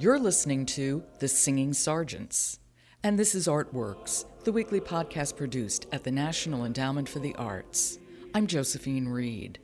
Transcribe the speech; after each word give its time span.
You're 0.00 0.20
listening 0.20 0.64
to 0.66 1.02
The 1.18 1.26
Singing 1.26 1.72
Sergeants. 1.72 2.60
And 3.02 3.18
this 3.18 3.34
is 3.34 3.48
Artworks, 3.48 4.26
the 4.44 4.52
weekly 4.52 4.78
podcast 4.78 5.34
produced 5.34 5.88
at 5.90 6.04
the 6.04 6.12
National 6.12 6.64
Endowment 6.64 7.08
for 7.08 7.18
the 7.18 7.34
Arts. 7.34 7.98
I'm 8.32 8.46
Josephine 8.46 9.08
Reed. 9.08 9.58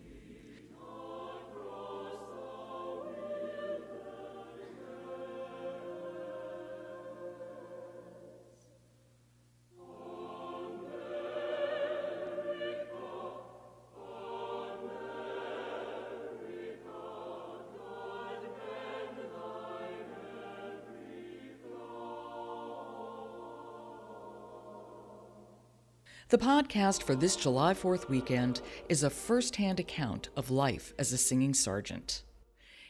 The 26.31 26.39
podcast 26.39 27.03
for 27.03 27.15
this 27.15 27.37
July 27.37 27.75
4th 27.75 28.09
weekend 28.09 28.63
is 28.89 29.03
a 29.03 29.11
first 29.11 29.57
hand 29.57 29.79
account 29.79 30.31
of 30.35 30.51
life 30.51 30.95
as 30.99 31.13
a 31.13 31.19
singing 31.19 31.53
sergeant. 31.53 32.23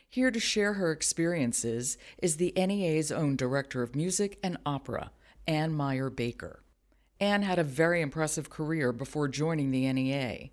Here 0.09 0.31
to 0.31 0.39
share 0.39 0.75
her 0.75 0.93
experiences 0.93 1.99
is 2.23 2.37
the 2.37 2.53
NEA's 2.57 3.11
own 3.11 3.35
director 3.35 3.83
of 3.83 3.97
music 3.97 4.39
and 4.45 4.57
opera, 4.65 5.11
Ann 5.49 5.75
Meier 5.75 6.11
Baker. 6.11 6.63
Ann 7.19 7.43
had 7.43 7.59
a 7.59 7.65
very 7.65 8.01
impressive 8.03 8.51
career 8.51 8.93
before 8.93 9.27
joining 9.27 9.73
the 9.73 9.93
NEA. 9.93 10.51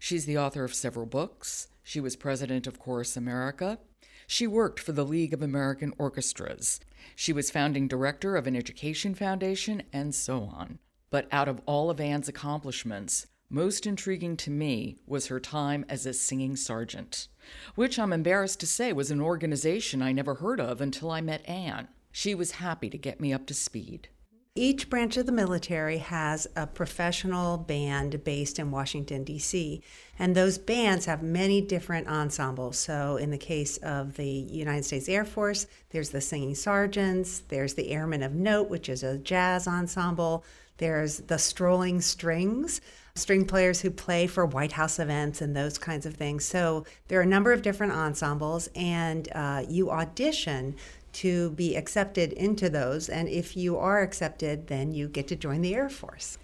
She's 0.00 0.26
the 0.26 0.38
author 0.38 0.64
of 0.64 0.74
several 0.74 1.06
books, 1.06 1.68
she 1.84 2.00
was 2.00 2.16
president 2.16 2.66
of 2.66 2.80
Chorus 2.80 3.16
America, 3.16 3.78
she 4.26 4.48
worked 4.48 4.80
for 4.80 4.90
the 4.90 5.06
League 5.06 5.32
of 5.32 5.40
American 5.40 5.94
Orchestras, 5.98 6.80
she 7.14 7.32
was 7.32 7.52
founding 7.52 7.86
director 7.86 8.34
of 8.34 8.48
an 8.48 8.56
education 8.56 9.14
foundation, 9.14 9.84
and 9.92 10.12
so 10.12 10.42
on. 10.52 10.80
But 11.10 11.28
out 11.30 11.48
of 11.48 11.60
all 11.66 11.90
of 11.90 12.00
Ann's 12.00 12.28
accomplishments, 12.28 13.26
most 13.50 13.86
intriguing 13.86 14.36
to 14.38 14.50
me 14.50 14.96
was 15.06 15.28
her 15.28 15.38
time 15.38 15.84
as 15.88 16.06
a 16.06 16.12
singing 16.12 16.56
sergeant, 16.56 17.28
which 17.74 17.98
I'm 17.98 18.12
embarrassed 18.12 18.60
to 18.60 18.66
say 18.66 18.92
was 18.92 19.10
an 19.10 19.20
organization 19.20 20.02
I 20.02 20.12
never 20.12 20.36
heard 20.36 20.60
of 20.60 20.80
until 20.80 21.10
I 21.10 21.20
met 21.20 21.48
Ann. 21.48 21.88
She 22.10 22.34
was 22.34 22.52
happy 22.52 22.90
to 22.90 22.98
get 22.98 23.20
me 23.20 23.32
up 23.32 23.46
to 23.46 23.54
speed. 23.54 24.08
Each 24.56 24.88
branch 24.88 25.16
of 25.16 25.26
the 25.26 25.32
military 25.32 25.98
has 25.98 26.46
a 26.54 26.64
professional 26.64 27.58
band 27.58 28.22
based 28.22 28.60
in 28.60 28.70
Washington, 28.70 29.24
D.C., 29.24 29.82
and 30.16 30.32
those 30.32 30.58
bands 30.58 31.06
have 31.06 31.24
many 31.24 31.60
different 31.60 32.06
ensembles. 32.06 32.78
So, 32.78 33.16
in 33.16 33.30
the 33.30 33.36
case 33.38 33.78
of 33.78 34.16
the 34.16 34.28
United 34.28 34.84
States 34.84 35.08
Air 35.08 35.24
Force, 35.24 35.66
there's 35.90 36.10
the 36.10 36.20
Singing 36.20 36.54
Sergeants, 36.54 37.42
there's 37.48 37.74
the 37.74 37.90
Airmen 37.90 38.22
of 38.22 38.32
Note, 38.32 38.70
which 38.70 38.88
is 38.88 39.02
a 39.02 39.18
jazz 39.18 39.66
ensemble, 39.66 40.44
there's 40.78 41.18
the 41.18 41.38
strolling 41.38 42.00
strings, 42.00 42.80
string 43.14 43.44
players 43.44 43.80
who 43.80 43.90
play 43.90 44.26
for 44.26 44.44
White 44.44 44.72
House 44.72 44.98
events 44.98 45.40
and 45.40 45.54
those 45.54 45.78
kinds 45.78 46.04
of 46.06 46.14
things. 46.14 46.44
So 46.44 46.84
there 47.08 47.18
are 47.20 47.22
a 47.22 47.26
number 47.26 47.52
of 47.52 47.62
different 47.62 47.92
ensembles, 47.92 48.68
and 48.74 49.28
uh, 49.34 49.64
you 49.68 49.90
audition 49.90 50.76
to 51.14 51.50
be 51.52 51.76
accepted 51.76 52.32
into 52.32 52.68
those. 52.68 53.08
And 53.08 53.28
if 53.28 53.56
you 53.56 53.78
are 53.78 54.02
accepted, 54.02 54.66
then 54.66 54.92
you 54.92 55.08
get 55.08 55.28
to 55.28 55.36
join 55.36 55.60
the 55.60 55.74
Air 55.74 55.88
Force. 55.88 56.38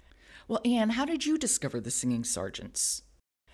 Well, 0.47 0.61
Ann, 0.65 0.91
how 0.91 1.05
did 1.05 1.25
you 1.25 1.37
discover 1.37 1.79
the 1.79 1.91
singing 1.91 2.23
sergeants? 2.23 3.03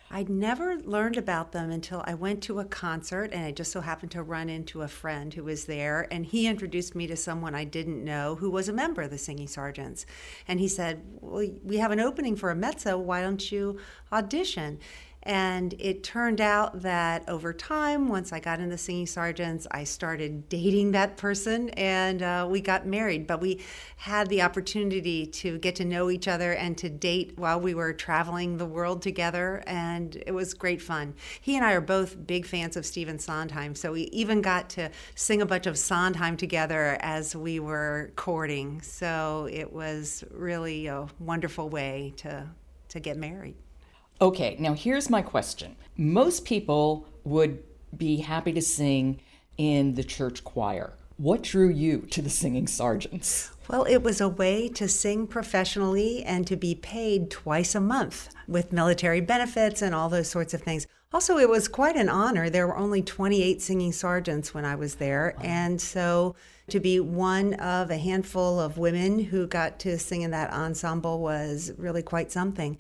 I'd 0.10 0.30
never 0.30 0.78
learned 0.78 1.18
about 1.18 1.52
them 1.52 1.70
until 1.70 2.02
I 2.06 2.14
went 2.14 2.42
to 2.44 2.60
a 2.60 2.66
concert 2.66 3.32
and 3.34 3.44
I 3.44 3.52
just 3.52 3.74
so 3.74 3.82
happened 3.82 4.12
to 4.12 4.24
run 4.24 4.48
into 4.48 4.82
a 4.82 4.88
friend 4.88 5.34
who 5.34 5.44
was 5.44 5.66
there 5.66 6.08
and 6.10 6.26
he 6.26 6.48
introduced 6.48 6.96
me 6.96 7.08
to 7.08 7.18
someone 7.18 7.54
I 7.54 7.66
didn't 7.66 8.04
know 8.04 8.36
who 8.36 8.50
was 8.50 8.70
a 8.70 8.74
member 8.74 9.02
of 9.02 9.12
the 9.12 9.18
Singing 9.18 9.48
Sergeants. 9.48 10.06
And 10.48 10.62
he 10.62 10.70
said, 10.70 11.04
Well, 11.20 11.48
we 11.62 11.78
have 11.78 11.92
an 11.92 12.00
opening 12.00 12.38
for 12.38 12.50
a 12.50 12.56
mezzo. 12.56 12.98
Why 12.98 13.22
don't 13.22 13.52
you 13.52 13.80
audition? 14.12 14.80
And 15.24 15.76
it 15.78 16.04
turned 16.04 16.40
out 16.40 16.84
that 16.84 17.28
over 17.28 17.52
time, 17.52 18.08
once 18.08 18.32
I 18.32 18.40
got 18.40 18.62
in 18.62 18.70
the 18.70 18.78
singing 18.78 19.08
sergeants, 19.08 19.68
I 19.72 19.84
started 19.84 20.48
dating 20.48 20.92
that 20.92 21.18
person 21.18 21.70
and 21.72 22.22
uh, 22.22 22.48
we 22.50 22.62
got 22.62 22.88
married. 22.88 23.28
But 23.28 23.42
we 23.42 23.62
had 23.98 24.30
the 24.30 24.42
opportunity 24.42 25.26
to 25.26 25.58
get 25.58 25.76
to 25.76 25.86
know 25.86 26.10
each 26.10 26.30
other 26.30 26.54
and 26.54 26.78
to 26.78 26.90
date 26.90 27.34
while 27.36 27.60
we 27.60 27.74
were 27.74 27.92
traveling 27.92 28.58
the 28.58 28.66
world 28.66 29.02
together. 29.02 29.64
And 29.68 30.16
it 30.26 30.32
was 30.32 30.54
great 30.54 30.82
fun. 30.82 31.14
He 31.42 31.58
and 31.58 31.66
I 31.66 31.74
are 31.74 31.82
both 31.82 32.26
big 32.26 32.46
fans 32.46 32.78
of 32.78 32.86
Stephen 32.86 33.20
Sondheim. 33.20 33.76
So 33.76 33.92
we 33.92 34.04
even 34.04 34.42
got 34.42 34.70
to 34.72 34.90
sing 35.16 35.42
a 35.42 35.46
bunch 35.46 35.66
of 35.66 35.78
Sondheim 35.78 36.38
together 36.38 36.98
as 37.02 37.36
we 37.36 37.60
were 37.60 38.14
courting. 38.16 38.82
So 38.82 39.50
it 39.52 39.74
was 39.74 40.24
really 40.32 40.88
a 40.88 41.08
wonderful 41.20 41.68
way 41.68 42.14
to, 42.18 42.48
to 42.90 43.00
get 43.02 43.18
married. 43.18 43.56
Okay, 44.20 44.56
now 44.60 44.74
here's 44.74 45.10
my 45.12 45.22
question. 45.22 45.76
Most 45.96 46.44
people 46.44 47.08
would 47.24 47.64
be 47.96 48.18
happy 48.18 48.52
to 48.54 48.62
sing 48.62 49.20
in 49.58 49.94
the 49.94 50.04
church 50.04 50.44
choir. 50.44 50.94
What 51.18 51.44
drew 51.44 51.70
you 51.70 52.02
to 52.12 52.22
the 52.22 52.30
singing 52.30 52.68
sergeants? 52.68 53.52
Well, 53.68 53.84
it 53.84 54.02
was 54.02 54.20
a 54.20 54.30
way 54.30 54.70
to 54.70 54.88
sing 54.88 55.28
professionally 55.28 56.24
and 56.24 56.48
to 56.48 56.56
be 56.56 56.74
paid 56.74 57.30
twice 57.30 57.76
a 57.76 57.80
month 57.80 58.30
with 58.48 58.72
military 58.72 59.22
benefits 59.22 59.82
and 59.82 59.94
all 59.94 60.10
those 60.10 60.30
sorts 60.30 60.54
of 60.54 60.62
things. 60.62 60.88
Also, 61.14 61.38
it 61.38 61.50
was 61.50 61.68
quite 61.68 61.96
an 61.96 62.10
honor. 62.10 62.50
There 62.50 62.68
were 62.68 62.78
only 62.78 63.02
28 63.02 63.62
singing 63.62 63.92
sergeants 63.92 64.54
when 64.54 64.66
I 64.66 64.76
was 64.76 64.96
there. 64.96 65.36
Wow. 65.38 65.44
And 65.44 65.82
so 65.82 66.36
to 66.70 66.80
be 66.80 67.00
one 67.00 67.54
of 67.56 67.92
a 67.92 67.98
handful 67.98 68.60
of 68.60 68.78
women 68.78 69.20
who 69.20 69.48
got 69.48 69.80
to 69.80 70.00
sing 70.00 70.24
in 70.24 70.32
that 70.32 70.52
ensemble 70.52 71.20
was 71.20 71.72
really 71.78 72.04
quite 72.04 72.32
something. 72.32 72.78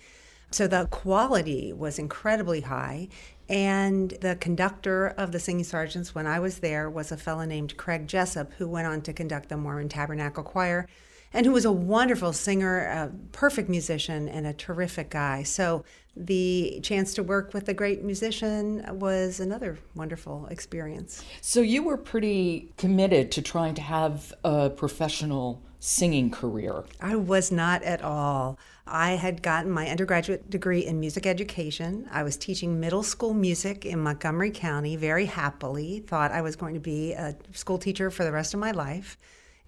So 0.52 0.68
the 0.68 0.88
quality 0.91 1.74
was 1.74 2.00
incredibly 2.00 2.62
high. 2.62 3.09
And 3.50 4.12
the 4.22 4.35
conductor 4.35 5.08
of 5.18 5.31
the 5.31 5.40
Singing 5.40 5.63
Sergeants, 5.63 6.13
when 6.13 6.28
I 6.28 6.40
was 6.40 6.59
there, 6.59 6.90
was 6.90 7.12
a 7.12 7.18
fellow 7.18 7.46
named 7.46 7.78
Craig 7.78 8.08
Jessop, 8.08 8.52
who 8.53 8.68
went 8.68 8.88
on 8.88 9.02
to 9.03 9.13
conduct 9.13 9.50
the 9.50 9.57
Mormon 9.57 9.90
Tabernacle 9.90 10.44
Choir 10.44 10.88
and 11.34 11.46
who 11.46 11.52
was 11.52 11.66
a 11.66 11.72
wonderful 11.72 12.34
singer, 12.34 12.80
a 12.80 13.12
perfect 13.31 13.69
musician, 13.69 14.30
and 14.30 14.47
a 14.47 14.53
terrific 14.53 15.09
guy. 15.09 15.44
So 15.44 15.84
the 16.16 16.80
chance 16.81 17.13
to 17.16 17.24
work 17.24 17.53
with 17.53 17.68
a 17.69 17.74
great 17.74 18.03
musician 18.03 18.84
was 19.00 19.40
another 19.40 19.78
wonderful 19.94 20.47
experience. 20.47 21.24
So 21.41 21.62
you 21.62 21.84
were 21.84 21.97
pretty 21.97 22.74
committed 22.78 23.31
to 23.34 23.41
trying 23.41 23.75
to 23.75 23.81
have 23.81 24.34
a 24.44 24.69
professional 24.69 25.62
singing 25.80 26.31
career. 26.31 26.84
I 27.02 27.16
was 27.16 27.52
not 27.52 27.84
at 27.84 28.02
all. 28.02 28.57
I 28.88 29.12
had 29.12 29.42
gotten 29.42 29.72
my 29.72 29.90
undergraduate 29.90 30.50
degree 30.50 30.86
in 30.86 31.00
music 31.00 31.25
education. 31.25 32.08
I 32.12 32.24
was 32.24 32.38
teaching 32.38 32.80
middle 32.80 33.03
school 33.03 33.34
music 33.34 33.86
in 33.86 34.00
Montgomery 34.00 34.52
County 34.52 34.96
very 34.96 35.25
happily, 35.25 36.00
thought 36.00 36.31
I 36.31 36.42
was 36.42 36.56
going 36.56 36.74
to 36.74 36.80
be 36.80 37.14
a 37.14 37.36
school 37.53 37.78
teacher 37.78 38.09
for 38.09 38.24
the 38.24 38.31
rest 38.31 38.53
of 38.53 38.59
my 38.59 38.72
life. 38.72 39.18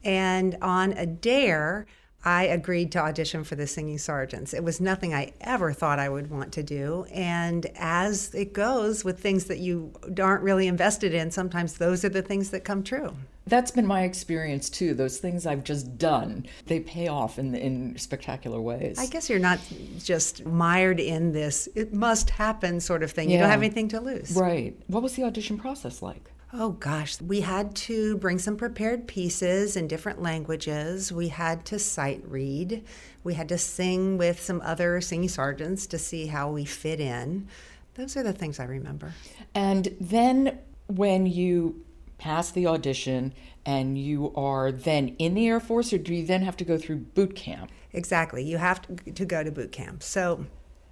And 0.04 0.58
on 0.62 0.94
a 0.94 1.06
dare, 1.06 1.86
I 2.24 2.44
agreed 2.44 2.92
to 2.94 3.00
audition 3.00 3.44
for 3.44 3.56
the 3.56 3.66
Singing 3.66 3.98
Sergeants. 3.98 4.54
It 4.54 4.64
was 4.64 4.82
nothing 4.82 5.14
I 5.14 5.34
ever 5.40 5.72
thought 5.72 6.00
I 6.00 6.10
would 6.10 6.30
want 6.30 6.52
to 6.54 6.64
do. 6.64 7.06
And 7.14 7.66
as 7.78 8.34
it 8.36 8.52
goes 8.52 9.06
with 9.06 9.20
things 9.20 9.46
that 9.46 9.60
you 9.60 9.94
aren't 10.20 10.44
really 10.44 10.68
invested 10.68 11.14
in, 11.14 11.32
sometimes 11.32 11.78
those 11.78 12.04
are 12.04 12.10
the 12.10 12.22
things 12.22 12.50
that 12.50 12.66
come 12.66 12.84
true. 12.84 13.16
That's 13.48 13.72
been 13.72 13.88
my 13.88 14.04
experience 14.04 14.70
too. 14.70 14.94
Those 14.94 15.18
things 15.18 15.46
I've 15.48 15.64
just 15.64 15.98
done, 15.98 16.46
they 16.68 16.82
pay 16.82 17.08
off 17.08 17.40
in, 17.40 17.56
in 17.56 17.98
spectacular 17.98 18.62
ways. 18.62 19.00
I 19.00 19.08
guess 19.08 19.30
you're 19.30 19.40
not 19.40 19.60
just 20.04 20.46
mired 20.46 21.00
in 21.00 21.32
this, 21.32 21.68
it 21.74 21.94
must 21.94 22.30
happen 22.30 22.80
sort 22.80 23.02
of 23.02 23.12
thing. 23.12 23.30
Yeah. 23.30 23.38
You 23.38 23.42
don't 23.42 23.50
have 23.50 23.62
anything 23.62 23.88
to 23.90 24.02
lose. 24.02 24.34
Right. 24.34 24.78
What 24.88 25.02
was 25.02 25.16
the 25.16 25.24
audition 25.24 25.58
process 25.58 26.02
like? 26.02 26.32
Oh 26.52 26.72
gosh, 26.72 27.22
we 27.22 27.42
had 27.42 27.76
to 27.76 28.18
bring 28.18 28.40
some 28.40 28.58
prepared 28.58 29.08
pieces 29.08 29.76
in 29.76 29.88
different 29.88 30.20
languages. 30.20 31.12
We 31.12 31.28
had 31.28 31.64
to 31.66 31.78
sight 31.78 32.24
read. 32.26 32.84
We 33.24 33.36
had 33.36 33.50
to 33.50 33.58
sing 33.60 34.18
with 34.18 34.42
some 34.42 34.60
other 34.62 35.00
singing 35.00 35.30
sergeants 35.30 35.86
to 35.88 36.00
see 36.00 36.26
how 36.26 36.50
we 36.50 36.66
fit 36.66 37.00
in. 37.00 37.48
Those 37.94 38.18
are 38.18 38.24
the 38.24 38.34
things 38.34 38.60
I 38.60 38.64
remember. 38.64 39.14
And 39.54 39.96
then 40.02 40.58
when 40.88 41.28
you 41.28 41.86
pass 42.18 42.50
the 42.50 42.66
audition 42.66 43.36
and 43.64 43.96
you 43.96 44.34
are 44.36 44.72
then 44.72 45.10
in 45.20 45.36
the 45.36 45.48
Air 45.48 45.60
Force, 45.60 45.94
or 45.94 46.00
do 46.00 46.16
you 46.16 46.26
then 46.26 46.42
have 46.42 46.58
to 46.58 46.66
go 46.66 46.80
through 46.80 46.98
boot 46.98 47.36
camp? 47.36 47.70
Exactly. 47.94 48.44
You 48.44 48.58
have 48.58 48.82
to, 48.82 49.12
to 49.12 49.26
go 49.26 49.44
to 49.44 49.52
boot 49.52 49.72
camp. 49.72 50.02
So 50.02 50.48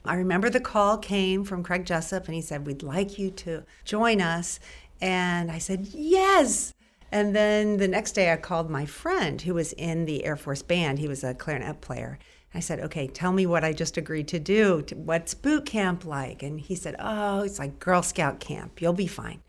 I 0.07 0.15
remember 0.15 0.49
the 0.49 0.59
call 0.59 0.97
came 0.97 1.43
from 1.43 1.63
Craig 1.63 1.85
Jessop 1.85 2.25
and 2.25 2.35
he 2.35 2.41
said, 2.41 2.65
We'd 2.65 2.83
like 2.83 3.19
you 3.19 3.29
to 3.31 3.65
join 3.83 4.21
us. 4.21 4.59
And 5.01 5.51
I 5.51 5.57
said, 5.57 5.87
Yes. 5.91 6.73
And 7.11 7.35
then 7.35 7.77
the 7.77 7.87
next 7.87 8.13
day, 8.13 8.31
I 8.31 8.37
called 8.37 8.69
my 8.69 8.85
friend 8.85 9.41
who 9.41 9.53
was 9.53 9.73
in 9.73 10.05
the 10.05 10.25
Air 10.25 10.35
Force 10.35 10.61
band. 10.61 10.99
He 10.99 11.07
was 11.07 11.23
a 11.23 11.33
clarinet 11.33 11.79
player. 11.81 12.19
I 12.53 12.59
said, 12.59 12.79
Okay, 12.79 13.07
tell 13.07 13.31
me 13.31 13.45
what 13.45 13.63
I 13.63 13.73
just 13.73 13.97
agreed 13.97 14.27
to 14.29 14.39
do. 14.39 14.83
What's 14.93 15.33
boot 15.33 15.65
camp 15.65 16.05
like? 16.05 16.43
And 16.43 16.59
he 16.59 16.75
said, 16.75 16.95
Oh, 16.99 17.41
it's 17.41 17.59
like 17.59 17.79
Girl 17.79 18.01
Scout 18.01 18.39
camp. 18.39 18.81
You'll 18.81 18.93
be 18.93 19.07
fine. 19.07 19.41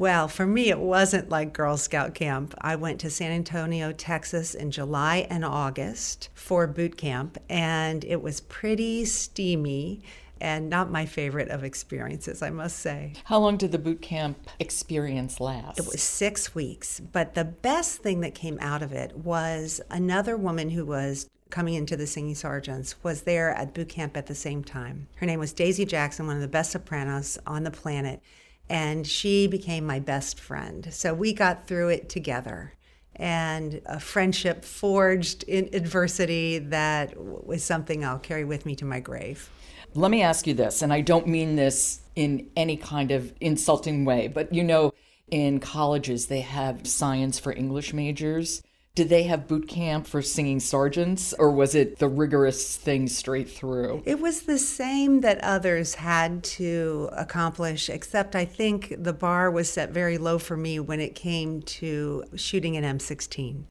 Well, 0.00 0.28
for 0.28 0.46
me, 0.46 0.70
it 0.70 0.78
wasn't 0.78 1.28
like 1.28 1.52
Girl 1.52 1.76
Scout 1.76 2.14
camp. 2.14 2.54
I 2.62 2.74
went 2.76 3.00
to 3.00 3.10
San 3.10 3.32
Antonio, 3.32 3.92
Texas 3.92 4.54
in 4.54 4.70
July 4.70 5.26
and 5.28 5.44
August 5.44 6.30
for 6.32 6.66
boot 6.66 6.96
camp, 6.96 7.36
and 7.50 8.02
it 8.06 8.22
was 8.22 8.40
pretty 8.40 9.04
steamy 9.04 10.02
and 10.40 10.68
not 10.70 10.90
my 10.90 11.06
favorite 11.06 11.48
of 11.48 11.64
experiences, 11.64 12.42
I 12.42 12.50
must 12.50 12.78
say. 12.78 13.14
How 13.24 13.38
long 13.38 13.56
did 13.56 13.72
the 13.72 13.78
boot 13.78 14.02
camp 14.02 14.38
experience 14.58 15.40
last? 15.40 15.78
It 15.78 15.86
was 15.86 16.02
six 16.02 16.54
weeks, 16.54 17.00
but 17.00 17.34
the 17.34 17.44
best 17.44 17.98
thing 17.98 18.20
that 18.20 18.34
came 18.34 18.58
out 18.60 18.82
of 18.82 18.92
it 18.92 19.16
was 19.16 19.80
another 19.90 20.36
woman 20.36 20.70
who 20.70 20.84
was 20.84 21.28
coming 21.50 21.74
into 21.74 21.96
the 21.96 22.06
singing 22.06 22.34
sergeants 22.34 22.94
was 23.02 23.22
there 23.22 23.50
at 23.50 23.74
boot 23.74 23.88
camp 23.88 24.16
at 24.16 24.26
the 24.26 24.34
same 24.34 24.62
time. 24.62 25.08
Her 25.16 25.26
name 25.26 25.40
was 25.40 25.52
Daisy 25.52 25.84
Jackson, 25.84 26.26
one 26.26 26.36
of 26.36 26.42
the 26.42 26.48
best 26.48 26.70
sopranos 26.70 27.38
on 27.46 27.64
the 27.64 27.70
planet 27.70 28.22
and 28.70 29.04
she 29.04 29.48
became 29.48 29.84
my 29.84 29.98
best 29.98 30.38
friend. 30.38 30.88
So 30.94 31.12
we 31.12 31.32
got 31.32 31.66
through 31.66 31.88
it 31.88 32.08
together. 32.08 32.72
And 33.16 33.82
a 33.84 33.98
friendship 33.98 34.64
forged 34.64 35.42
in 35.42 35.68
adversity 35.74 36.58
that 36.58 37.14
was 37.18 37.64
something 37.64 38.04
I'll 38.04 38.20
carry 38.20 38.44
with 38.44 38.64
me 38.64 38.76
to 38.76 38.84
my 38.84 39.00
grave. 39.00 39.50
Let 39.94 40.10
me 40.10 40.22
ask 40.22 40.46
you 40.46 40.54
this, 40.54 40.82
and 40.82 40.92
I 40.92 41.00
don't 41.00 41.26
mean 41.26 41.56
this 41.56 42.00
in 42.14 42.48
any 42.56 42.76
kind 42.76 43.10
of 43.10 43.32
insulting 43.40 44.04
way, 44.04 44.28
but 44.28 44.54
you 44.54 44.62
know, 44.62 44.92
in 45.30 45.58
colleges, 45.58 46.26
they 46.26 46.42
have 46.42 46.86
science 46.86 47.38
for 47.38 47.52
English 47.52 47.92
majors. 47.92 48.62
Did 48.94 49.08
they 49.08 49.24
have 49.24 49.48
boot 49.48 49.68
camp 49.68 50.06
for 50.06 50.22
singing 50.22 50.60
sergeants, 50.60 51.32
or 51.32 51.50
was 51.50 51.74
it 51.74 51.98
the 51.98 52.08
rigorous 52.08 52.76
thing 52.76 53.08
straight 53.08 53.50
through? 53.50 54.02
It 54.04 54.20
was 54.20 54.42
the 54.42 54.58
same 54.58 55.22
that 55.22 55.42
others 55.42 55.96
had 55.96 56.44
to 56.44 57.08
accomplish, 57.12 57.88
except 57.88 58.36
I 58.36 58.44
think 58.44 58.94
the 58.96 59.12
bar 59.12 59.50
was 59.50 59.70
set 59.70 59.90
very 59.90 60.18
low 60.18 60.38
for 60.38 60.56
me 60.56 60.78
when 60.78 61.00
it 61.00 61.14
came 61.14 61.62
to 61.62 62.24
shooting 62.36 62.76
an 62.76 62.98
M16. 62.98 63.64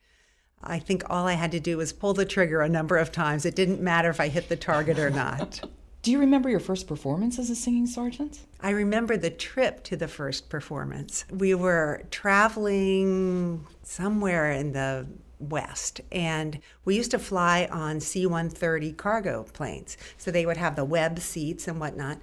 I 0.62 0.80
think 0.80 1.04
all 1.10 1.28
I 1.28 1.34
had 1.34 1.52
to 1.52 1.60
do 1.60 1.78
was 1.78 1.94
pull 1.94 2.14
the 2.14 2.26
trigger 2.26 2.62
a 2.62 2.70
number 2.70 2.98
of 2.98 3.12
times. 3.12 3.46
It 3.46 3.56
didn't 3.56 3.82
matter 3.82 4.10
if 4.10 4.20
I 4.20 4.28
hit 4.28 4.50
the 4.50 4.58
target 4.58 5.00
or 5.00 5.10
not. 5.10 5.62
Do 6.10 6.14
you 6.14 6.20
remember 6.22 6.50
your 6.50 6.60
first 6.60 6.88
performance 6.88 7.38
as 7.38 7.52
a 7.52 7.56
singing 7.56 7.86
sergeant? 7.86 8.40
I 8.60 8.72
remember 8.72 9.16
the 9.16 9.30
trip 9.30 9.84
to 9.84 9.96
the 9.96 10.08
first 10.08 10.50
performance. 10.50 11.24
We 11.30 11.54
were 11.54 12.02
traveling 12.10 13.68
somewhere 13.84 14.52
in 14.52 14.72
the 14.72 15.06
west 15.38 16.02
and 16.12 16.62
we 16.84 16.96
used 16.96 17.12
to 17.12 17.20
fly 17.20 17.70
on 17.72 18.00
c-130 18.00 18.98
cargo 18.98 19.44
planes 19.54 19.98
so 20.18 20.32
they 20.32 20.48
would 20.48 20.58
have 20.58 20.76
the 20.76 20.84
web 20.84 21.20
seats 21.20 21.68
and 21.68 21.80
whatnot 21.80 22.18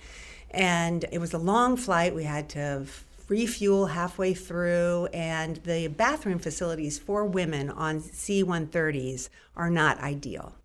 and 0.50 1.04
it 1.12 1.18
was 1.18 1.32
a 1.32 1.38
long 1.38 1.76
flight 1.76 2.12
we 2.12 2.24
had 2.24 2.48
to 2.48 2.84
refuel 3.28 3.86
halfway 3.86 4.34
through 4.34 5.06
and 5.14 5.58
the 5.58 5.86
bathroom 5.86 6.40
facilities 6.40 6.98
for 6.98 7.24
women 7.24 7.70
on 7.70 8.00
c-130s 8.00 9.28
are 9.56 9.70
not 9.70 9.98
ideal 10.00 10.56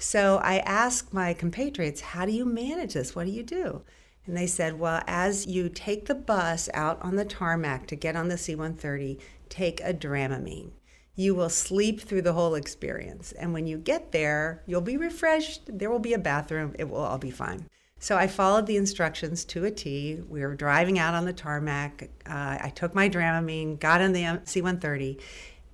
so 0.00 0.40
I 0.42 0.58
asked 0.60 1.12
my 1.12 1.34
compatriots, 1.34 2.00
How 2.00 2.24
do 2.24 2.32
you 2.32 2.46
manage 2.46 2.94
this? 2.94 3.14
What 3.14 3.26
do 3.26 3.32
you 3.32 3.42
do? 3.42 3.82
And 4.26 4.34
they 4.34 4.46
said, 4.46 4.78
Well, 4.78 5.02
as 5.06 5.46
you 5.46 5.68
take 5.68 6.06
the 6.06 6.14
bus 6.14 6.70
out 6.72 7.00
on 7.02 7.16
the 7.16 7.24
tarmac 7.24 7.86
to 7.88 7.96
get 7.96 8.16
on 8.16 8.28
the 8.28 8.38
C 8.38 8.54
130, 8.54 9.18
take 9.50 9.80
a 9.82 9.92
dramamine. 9.92 10.70
You 11.16 11.34
will 11.34 11.50
sleep 11.50 12.00
through 12.00 12.22
the 12.22 12.32
whole 12.32 12.54
experience. 12.54 13.32
And 13.32 13.52
when 13.52 13.66
you 13.66 13.76
get 13.76 14.10
there, 14.10 14.62
you'll 14.66 14.80
be 14.80 14.96
refreshed. 14.96 15.62
There 15.66 15.90
will 15.90 15.98
be 15.98 16.14
a 16.14 16.18
bathroom. 16.18 16.74
It 16.78 16.88
will 16.88 16.98
all 16.98 17.18
be 17.18 17.30
fine. 17.30 17.66
So 17.98 18.16
I 18.16 18.26
followed 18.26 18.66
the 18.66 18.78
instructions 18.78 19.44
to 19.46 19.66
a 19.66 19.70
T. 19.70 20.22
We 20.26 20.40
were 20.40 20.54
driving 20.54 20.98
out 20.98 21.12
on 21.12 21.26
the 21.26 21.34
tarmac. 21.34 22.08
Uh, 22.24 22.56
I 22.62 22.72
took 22.74 22.94
my 22.94 23.10
Dramamine, 23.10 23.78
got 23.78 24.00
on 24.00 24.14
the 24.14 24.40
C 24.44 24.62
130, 24.62 25.18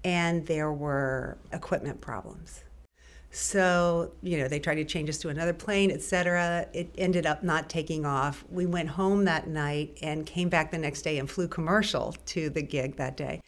and 0.02 0.44
there 0.46 0.72
were 0.72 1.38
equipment 1.52 2.00
problems. 2.00 2.64
So, 3.36 4.12
you 4.22 4.38
know, 4.38 4.48
they 4.48 4.58
tried 4.58 4.76
to 4.76 4.84
change 4.86 5.10
us 5.10 5.18
to 5.18 5.28
another 5.28 5.52
plane, 5.52 5.90
etc. 5.90 6.68
It 6.72 6.94
ended 6.96 7.26
up 7.26 7.42
not 7.42 7.68
taking 7.68 8.06
off. 8.06 8.42
We 8.48 8.64
went 8.64 8.88
home 8.88 9.26
that 9.26 9.46
night 9.46 9.98
and 10.00 10.24
came 10.24 10.48
back 10.48 10.70
the 10.70 10.78
next 10.78 11.02
day 11.02 11.18
and 11.18 11.30
flew 11.30 11.46
commercial 11.46 12.16
to 12.24 12.48
the 12.48 12.62
gig 12.62 12.96
that 12.96 13.14
day. 13.14 13.42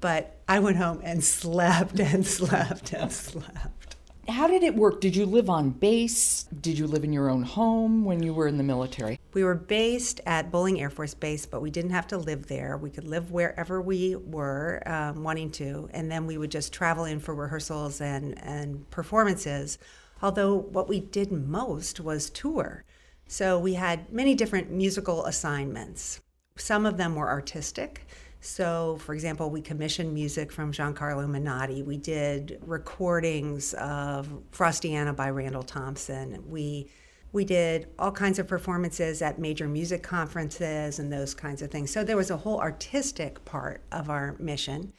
But 0.00 0.40
I 0.48 0.60
went 0.60 0.76
home 0.76 1.00
and 1.02 1.24
slept 1.40 1.98
and 1.98 2.24
slept 2.24 2.92
and 2.92 3.10
slept. 3.12 3.96
How 4.28 4.46
did 4.46 4.62
it 4.62 4.76
work? 4.76 5.00
Did 5.00 5.16
you 5.16 5.26
live 5.26 5.50
on 5.50 5.70
base? 5.70 6.44
Did 6.60 6.78
you 6.78 6.86
live 6.86 7.02
in 7.02 7.12
your 7.12 7.28
own 7.28 7.42
home 7.42 8.04
when 8.04 8.22
you 8.22 8.32
were 8.32 8.46
in 8.46 8.58
the 8.58 8.62
military? 8.62 9.18
We 9.34 9.44
were 9.44 9.54
based 9.54 10.20
at 10.26 10.50
Bolling 10.50 10.80
Air 10.80 10.90
Force 10.90 11.14
Base, 11.14 11.46
but 11.46 11.62
we 11.62 11.70
didn't 11.70 11.92
have 11.92 12.06
to 12.08 12.18
live 12.18 12.46
there. 12.46 12.76
We 12.76 12.90
could 12.90 13.04
live 13.04 13.30
wherever 13.30 13.80
we 13.80 14.16
were 14.16 14.82
um, 14.84 15.22
wanting 15.22 15.50
to, 15.52 15.88
and 15.92 16.10
then 16.10 16.26
we 16.26 16.36
would 16.36 16.50
just 16.50 16.72
travel 16.72 17.04
in 17.04 17.18
for 17.18 17.34
rehearsals 17.34 18.00
and, 18.00 18.38
and 18.44 18.88
performances. 18.90 19.78
Although 20.20 20.56
what 20.56 20.88
we 20.88 21.00
did 21.00 21.32
most 21.32 21.98
was 21.98 22.28
tour. 22.30 22.84
So 23.26 23.58
we 23.58 23.74
had 23.74 24.12
many 24.12 24.34
different 24.34 24.70
musical 24.70 25.24
assignments. 25.24 26.20
Some 26.56 26.84
of 26.84 26.98
them 26.98 27.14
were 27.14 27.28
artistic. 27.28 28.06
So, 28.40 28.98
for 29.00 29.14
example, 29.14 29.50
we 29.50 29.62
commissioned 29.62 30.12
music 30.12 30.52
from 30.52 30.72
Giancarlo 30.72 31.26
Menotti. 31.26 31.84
We 31.84 31.96
did 31.96 32.58
recordings 32.66 33.72
of 33.74 34.28
Frostiana 34.50 35.14
by 35.16 35.30
Randall 35.30 35.62
Thompson. 35.62 36.42
We 36.50 36.90
we 37.32 37.44
did 37.44 37.88
all 37.98 38.12
kinds 38.12 38.38
of 38.38 38.46
performances 38.46 39.22
at 39.22 39.38
major 39.38 39.66
music 39.66 40.02
conferences 40.02 40.98
and 40.98 41.10
those 41.12 41.34
kinds 41.34 41.62
of 41.62 41.70
things. 41.70 41.90
So 41.90 42.04
there 42.04 42.16
was 42.16 42.30
a 42.30 42.36
whole 42.36 42.60
artistic 42.60 43.44
part 43.44 43.82
of 43.90 44.10
our 44.10 44.36
mission. 44.38 44.92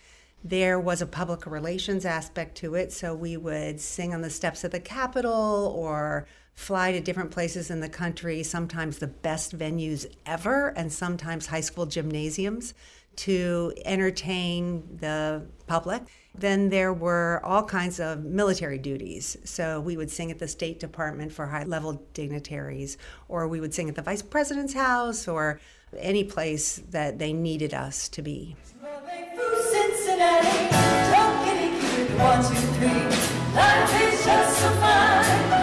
There 0.44 0.80
was 0.80 1.02
a 1.02 1.06
public 1.06 1.46
relations 1.46 2.06
aspect 2.06 2.58
to 2.58 2.76
it. 2.76 2.92
So 2.92 3.14
we 3.14 3.38
would 3.38 3.80
sing 3.80 4.14
on 4.14 4.22
the 4.22 4.32
steps 4.32 4.64
of 4.64 4.72
the 4.72 4.80
Capitol 4.80 5.74
or 5.76 6.28
fly 6.56 6.92
to 6.92 7.00
different 7.00 7.32
places 7.32 7.72
in 7.72 7.80
the 7.80 7.90
country, 7.90 8.44
sometimes 8.44 8.98
the 8.98 9.08
best 9.08 9.58
venues 9.58 10.06
ever, 10.26 10.70
and 10.76 10.92
sometimes 10.92 11.48
high 11.48 11.62
school 11.62 11.86
gymnasiums 11.86 12.74
to 13.16 13.74
entertain 13.86 14.98
the 15.00 15.46
public. 15.68 16.04
Then 16.36 16.70
there 16.70 16.92
were 16.92 17.42
all 17.44 17.64
kinds 17.64 18.00
of 18.00 18.24
military 18.24 18.80
duties. 18.80 19.38
So 19.44 19.80
we 19.80 19.98
would 19.98 20.10
sing 20.10 20.32
at 20.32 20.40
the 20.40 20.48
State 20.48 20.80
Department 20.80 21.32
for 21.32 21.46
high 21.48 21.64
level 21.64 22.06
dignitaries, 22.14 22.98
or 23.28 23.48
we 23.48 23.60
would 23.60 23.74
sing 23.74 23.88
at 23.88 23.96
the 23.96 24.02
Vice 24.02 24.22
President's 24.22 24.74
house, 24.74 25.28
or 25.28 25.60
any 25.98 26.24
place 26.24 26.82
that 26.90 27.20
they 27.20 27.34
needed 27.34 27.74
us 27.74 28.10
to 28.10 28.22
be. 28.22 28.56
One, 32.16 32.42
two, 32.44 32.54
three. 32.54 32.90
Life 33.56 34.02
is 34.02 34.26
just 34.26 34.60
so 34.60 34.70
fine. 34.80 35.63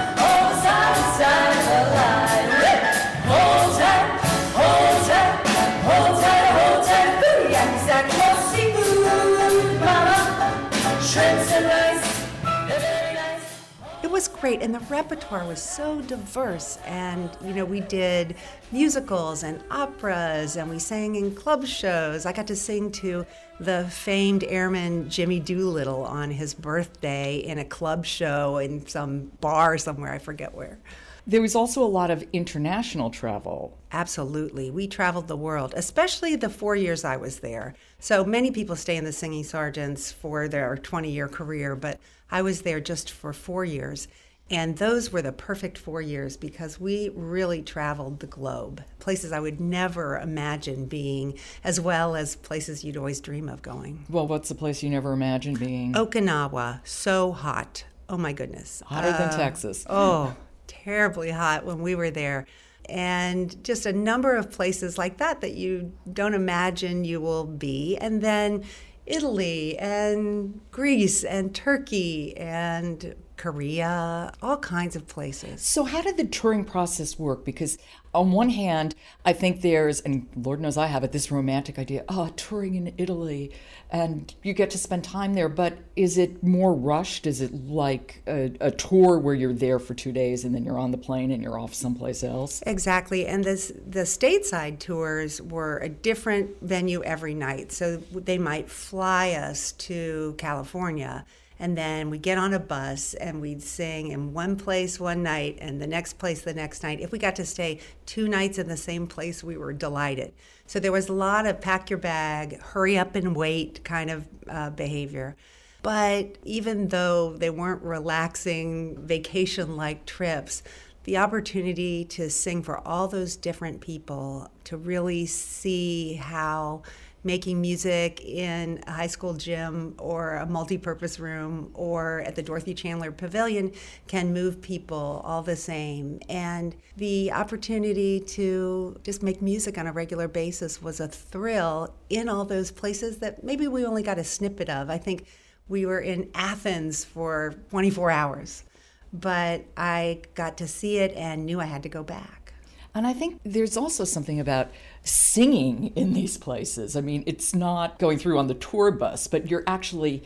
Great, 14.41 14.63
and 14.63 14.75
the 14.75 14.81
repertoire 14.81 15.47
was 15.47 15.63
so 15.63 16.01
diverse. 16.03 16.79
And, 16.87 17.31
you 17.45 17.53
know, 17.53 17.65
we 17.67 17.81
did 17.81 18.37
musicals 18.73 19.43
and 19.43 19.63
operas, 19.71 20.57
and 20.57 20.71
we 20.71 20.79
sang 20.79 21.17
in 21.17 21.35
club 21.35 21.67
shows. 21.67 22.25
I 22.25 22.33
got 22.33 22.47
to 22.47 22.57
sing 22.57 22.91
to 22.93 23.27
the 23.61 23.87
famed 23.91 24.45
airman 24.45 25.11
Jimmy 25.11 25.41
Doolittle 25.41 26.05
on 26.05 26.31
his 26.31 26.55
birthday 26.55 27.37
in 27.37 27.59
a 27.59 27.65
club 27.65 28.07
show 28.07 28.57
in 28.59 28.87
some 28.87 29.31
bar 29.41 29.77
somewhere, 29.77 30.13
I 30.13 30.19
forget 30.19 30.55
where. 30.55 30.79
There 31.27 31.43
was 31.43 31.55
also 31.55 31.85
a 31.85 31.87
lot 31.87 32.11
of 32.11 32.25
international 32.33 33.11
travel. 33.11 33.77
Absolutely. 33.93 34.71
We 34.71 34.89
traveled 34.89 35.29
the 35.29 35.37
world, 35.37 35.75
especially 35.77 36.35
the 36.35 36.49
four 36.49 36.75
years 36.75 37.05
I 37.05 37.19
was 37.19 37.41
there. 37.41 37.75
So 37.99 38.25
many 38.25 38.51
people 38.51 38.75
stay 38.75 38.97
in 38.97 39.05
the 39.05 39.13
singing 39.13 39.45
sergeants 39.45 40.11
for 40.11 40.49
their 40.49 40.77
20 40.77 41.11
year 41.11 41.29
career, 41.29 41.77
but 41.77 42.01
I 42.31 42.43
was 42.43 42.63
there 42.63 42.81
just 42.81 43.11
for 43.11 43.33
four 43.33 43.65
years. 43.65 44.09
And 44.51 44.77
those 44.79 45.13
were 45.13 45.23
the 45.23 45.33
perfect 45.33 45.79
four 45.79 46.03
years 46.03 46.37
because 46.37 46.81
we 46.81 47.11
really 47.15 47.63
traveled 47.63 48.19
the 48.19 48.27
globe, 48.27 48.83
places 48.99 49.31
I 49.31 49.39
would 49.39 49.61
never 49.61 50.19
imagine 50.19 50.87
being, 50.87 51.39
as 51.63 51.81
well 51.81 52.17
as 52.17 52.35
places 52.35 52.83
you'd 52.83 52.97
always 52.97 53.21
dream 53.21 53.49
of 53.49 53.63
going. 53.63 54.07
Well, 54.11 54.27
what's 54.27 54.49
the 54.49 54.57
place 54.57 54.83
you 54.83 54.91
never 54.91 55.13
imagined 55.13 55.61
being? 55.61 55.93
Okinawa, 55.93 56.81
so 56.85 57.31
hot. 57.31 57.85
Oh 58.09 58.17
my 58.17 58.33
goodness. 58.33 58.83
Hotter 58.87 59.09
uh, 59.09 59.19
than 59.19 59.39
Texas. 59.39 59.87
Oh, 59.89 60.37
terribly 60.67 61.31
hot 61.31 61.65
when 61.65 61.81
we 61.81 61.95
were 61.95 62.11
there. 62.11 62.47
And 62.89 63.63
just 63.63 63.87
a 63.87 63.93
number 63.93 64.35
of 64.35 64.51
places 64.51 64.99
like 64.99 65.19
that 65.19 65.43
that 65.43 65.55
you 65.55 65.93
don't 66.13 66.35
imagine 66.35 67.05
you 67.05 67.21
will 67.21 67.45
be. 67.45 67.97
And 68.01 68.21
then 68.21 68.65
Italy 69.07 69.79
and 69.79 70.61
Greece 70.73 71.23
and 71.23 71.55
Turkey 71.55 72.37
and 72.37 73.15
Korea, 73.41 74.31
all 74.43 74.59
kinds 74.59 74.97
of 74.97 75.09
places. 75.09 75.63
So, 75.63 75.85
how 75.85 76.03
did 76.03 76.19
the 76.19 76.27
touring 76.27 76.63
process 76.63 77.19
work? 77.19 77.43
Because, 77.43 77.79
on 78.13 78.33
one 78.33 78.51
hand, 78.51 78.95
I 79.25 79.33
think 79.33 79.63
there's, 79.63 80.03
and 80.03 80.29
Lord 80.37 80.61
knows 80.61 80.77
I 80.77 80.89
have 80.89 81.05
it, 81.05 81.13
this 81.13 81.31
romantic 81.31 81.79
idea 81.79 82.05
oh, 82.11 82.31
touring 82.37 82.75
in 82.75 82.93
Italy, 82.99 83.51
and 83.89 84.35
you 84.43 84.53
get 84.53 84.69
to 84.73 84.79
spend 84.79 85.05
time 85.05 85.33
there. 85.33 85.49
But 85.49 85.79
is 85.97 86.19
it 86.19 86.43
more 86.43 86.75
rushed? 86.75 87.27
Is 87.27 87.41
it 87.41 87.55
like 87.55 88.23
a, 88.27 88.53
a 88.61 88.71
tour 88.71 89.19
where 89.19 89.35
you're 89.35 89.55
there 89.55 89.79
for 89.79 89.95
two 89.95 90.13
days 90.13 90.45
and 90.45 90.55
then 90.55 90.63
you're 90.63 90.79
on 90.79 90.91
the 90.91 90.99
plane 90.99 91.31
and 91.31 91.43
you're 91.43 91.59
off 91.59 91.73
someplace 91.73 92.23
else? 92.23 92.63
Exactly. 92.67 93.27
And 93.27 93.43
this, 93.43 93.73
the 93.87 94.01
stateside 94.01 94.81
tours 94.81 95.41
were 95.41 95.79
a 95.79 95.89
different 95.89 96.61
venue 96.61 97.03
every 97.05 97.33
night. 97.33 97.73
So, 97.73 97.97
they 97.97 98.37
might 98.37 98.69
fly 98.69 99.31
us 99.31 99.73
to 99.73 100.35
California 100.37 101.25
and 101.61 101.77
then 101.77 102.09
we'd 102.09 102.23
get 102.23 102.39
on 102.39 102.55
a 102.55 102.59
bus 102.59 103.13
and 103.15 103.39
we'd 103.39 103.63
sing 103.63 104.09
in 104.09 104.33
one 104.33 104.57
place 104.57 104.99
one 104.99 105.23
night 105.23 105.59
and 105.61 105.81
the 105.81 105.87
next 105.87 106.15
place 106.15 106.41
the 106.41 106.55
next 106.55 106.83
night. 106.83 107.01
If 107.01 107.13
we 107.13 107.19
got 107.19 107.37
to 107.37 107.45
stay 107.45 107.81
two 108.07 108.29
nights 108.29 108.59
in 108.59 108.67
the 108.67 108.79
same 108.79 109.07
place, 109.07 109.45
we 109.45 109.59
were 109.59 109.75
delighted. 109.75 110.33
So 110.67 110.81
there 110.81 110.91
was 110.91 111.11
a 111.11 111.13
lot 111.13 111.45
of 111.45 111.61
pack 111.61 111.91
your 111.91 111.99
bag, 111.99 112.59
hurry 112.63 112.97
up 112.97 113.15
and 113.15 113.37
wait 113.37 113.85
kind 113.85 114.11
of 114.11 114.27
uh, 114.49 114.71
behavior. 114.71 115.37
But 115.83 116.37
even 116.45 116.89
though 116.89 117.37
they 117.37 117.51
weren't 117.51 117.83
relaxing 117.83 119.07
vacation 119.07 119.77
like 119.77 120.07
trips, 120.07 120.63
the 121.05 121.19
opportunity 121.19 122.07
to 122.07 122.31
sing 122.31 122.63
for 122.63 122.87
all 122.89 123.07
those 123.07 123.37
different 123.37 123.83
people, 123.83 124.51
to 124.65 124.79
really 124.79 125.27
see 125.27 126.15
how 126.15 126.83
making 127.23 127.61
music 127.61 128.25
in 128.25 128.83
a 128.87 128.93
high 128.93 129.07
school 129.07 129.35
gym 129.35 129.95
or 129.99 130.37
a 130.37 130.47
multi-purpose 130.47 131.19
room 131.19 131.71
or 131.75 132.21
at 132.21 132.35
the 132.35 132.43
Dorothy 132.43 132.75
Chandler 132.75 133.13
Pavilion 133.13 133.73
can 134.07 134.33
move 134.33 134.63
people 134.63 135.21
all 135.25 135.43
the 135.43 135.57
same. 135.57 136.21
And 136.29 136.75
the 136.97 137.33
opportunity 137.33 138.21
to 138.21 138.99
just 139.05 139.23
make 139.23 139.43
music 139.43 139.77
on 139.77 139.87
a 139.87 139.93
regular 139.93 140.29
basis 140.29 140.81
was 140.81 141.01
a 141.01 141.09
thrill 141.09 141.95
in 142.09 142.29
all 142.29 142.45
those 142.45 142.71
places 142.71 143.19
that 143.19 143.45
maybe 143.45 143.69
we 143.69 143.85
only 143.85 144.03
got 144.03 144.19
a 144.19 144.25
snippet 144.25 144.71
of. 144.71 144.89
I 144.89 144.99
think 144.99 145.27
we 145.69 145.87
were 145.87 146.01
in 146.01 146.31
Athens 146.35 147.05
for 147.05 147.55
24 147.71 148.11
hours, 148.11 148.65
but 149.13 149.65
I 149.77 150.23
got 150.35 150.57
to 150.59 150.69
see 150.69 150.99
it 150.99 151.13
and 151.15 151.47
knew 151.47 151.61
I 151.61 151.67
had 151.67 151.83
to 151.85 151.89
go 151.89 152.03
back. 152.03 152.55
And 152.95 153.07
I 153.07 153.13
think 153.13 153.41
there's 153.45 153.77
also 153.77 154.05
something 154.05 154.41
about 154.41 154.71
singing 155.03 155.93
in 155.97 156.13
these 156.13 156.37
places. 156.37 156.97
I 156.97 157.01
mean, 157.01 157.25
it's 157.27 157.55
not 157.55 157.99
going 157.99 158.19
through 158.19 158.39
on 158.39 158.47
the 158.47 158.55
tour 158.55 158.91
bus, 158.91 159.27
but 159.27 159.51
you're 159.51 159.65
actually 159.67 160.23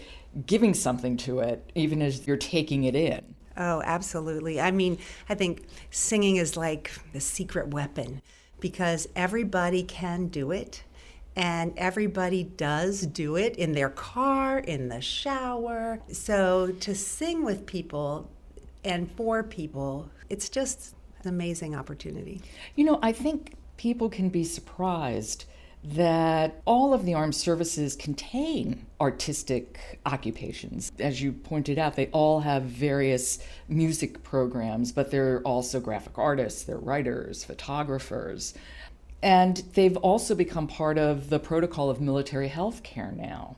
giving 0.47 0.75
something 0.75 1.16
to 1.19 1.40
it, 1.40 1.71
even 1.75 2.02
as 2.02 2.26
you're 2.26 2.37
taking 2.37 2.85
it 2.85 2.97
in. 2.97 3.35
Oh, 3.57 3.83
absolutely. 3.85 4.61
I 4.61 4.73
mean, 4.73 4.99
I 5.28 5.35
think 5.35 5.66
singing 5.90 6.37
is 6.37 6.57
like 6.57 6.90
the 7.12 7.21
secret 7.21 7.69
weapon 7.69 8.21
because 8.61 9.09
everybody 9.14 9.83
can 9.83 10.28
do 10.28 10.50
it. 10.50 10.83
And 11.37 11.73
everybody 11.76 12.45
does 12.45 13.00
do 13.00 13.35
it 13.35 13.57
in 13.57 13.73
their 13.73 13.90
car, 13.90 14.61
in 14.61 14.88
the 14.88 15.00
shower. 15.00 15.99
So 16.12 16.69
to 16.78 16.95
sing 16.95 17.45
with 17.45 17.66
people 17.66 18.31
and 18.85 19.11
for 19.11 19.43
people, 19.43 20.11
it's 20.31 20.49
just 20.49 20.95
an 21.23 21.28
amazing 21.28 21.75
opportunity. 21.75 22.40
You 22.76 22.85
know, 22.85 23.00
I 23.02 23.11
think 23.11 23.54
people 23.76 24.09
can 24.09 24.28
be 24.28 24.45
surprised 24.45 25.45
that 25.85 26.62
all 26.64 26.95
of 26.95 27.04
the 27.04 27.12
armed 27.12 27.35
services 27.35 27.95
contain 27.95 28.87
artistic 29.00 30.00
occupations. 30.07 30.90
As 30.99 31.21
you 31.21 31.33
pointed 31.33 31.78
out, 31.78 31.95
they 31.95 32.07
all 32.07 32.40
have 32.40 32.62
various 32.62 33.38
music 33.69 34.23
programs, 34.23 34.93
but 34.93 35.11
they're 35.11 35.43
also 35.43 35.81
graphic 35.81 36.19
artists, 36.19 36.62
they're 36.62 36.78
writers, 36.78 37.45
photographers. 37.45 38.54
And 39.23 39.59
they've 39.75 39.97
also 39.99 40.35
become 40.35 40.66
part 40.69 40.97
of 40.97 41.28
the 41.28 41.38
protocol 41.38 41.90
of 41.90 42.00
military 42.00 42.49
health 42.49 42.83
care 42.83 43.12
now. 43.12 43.57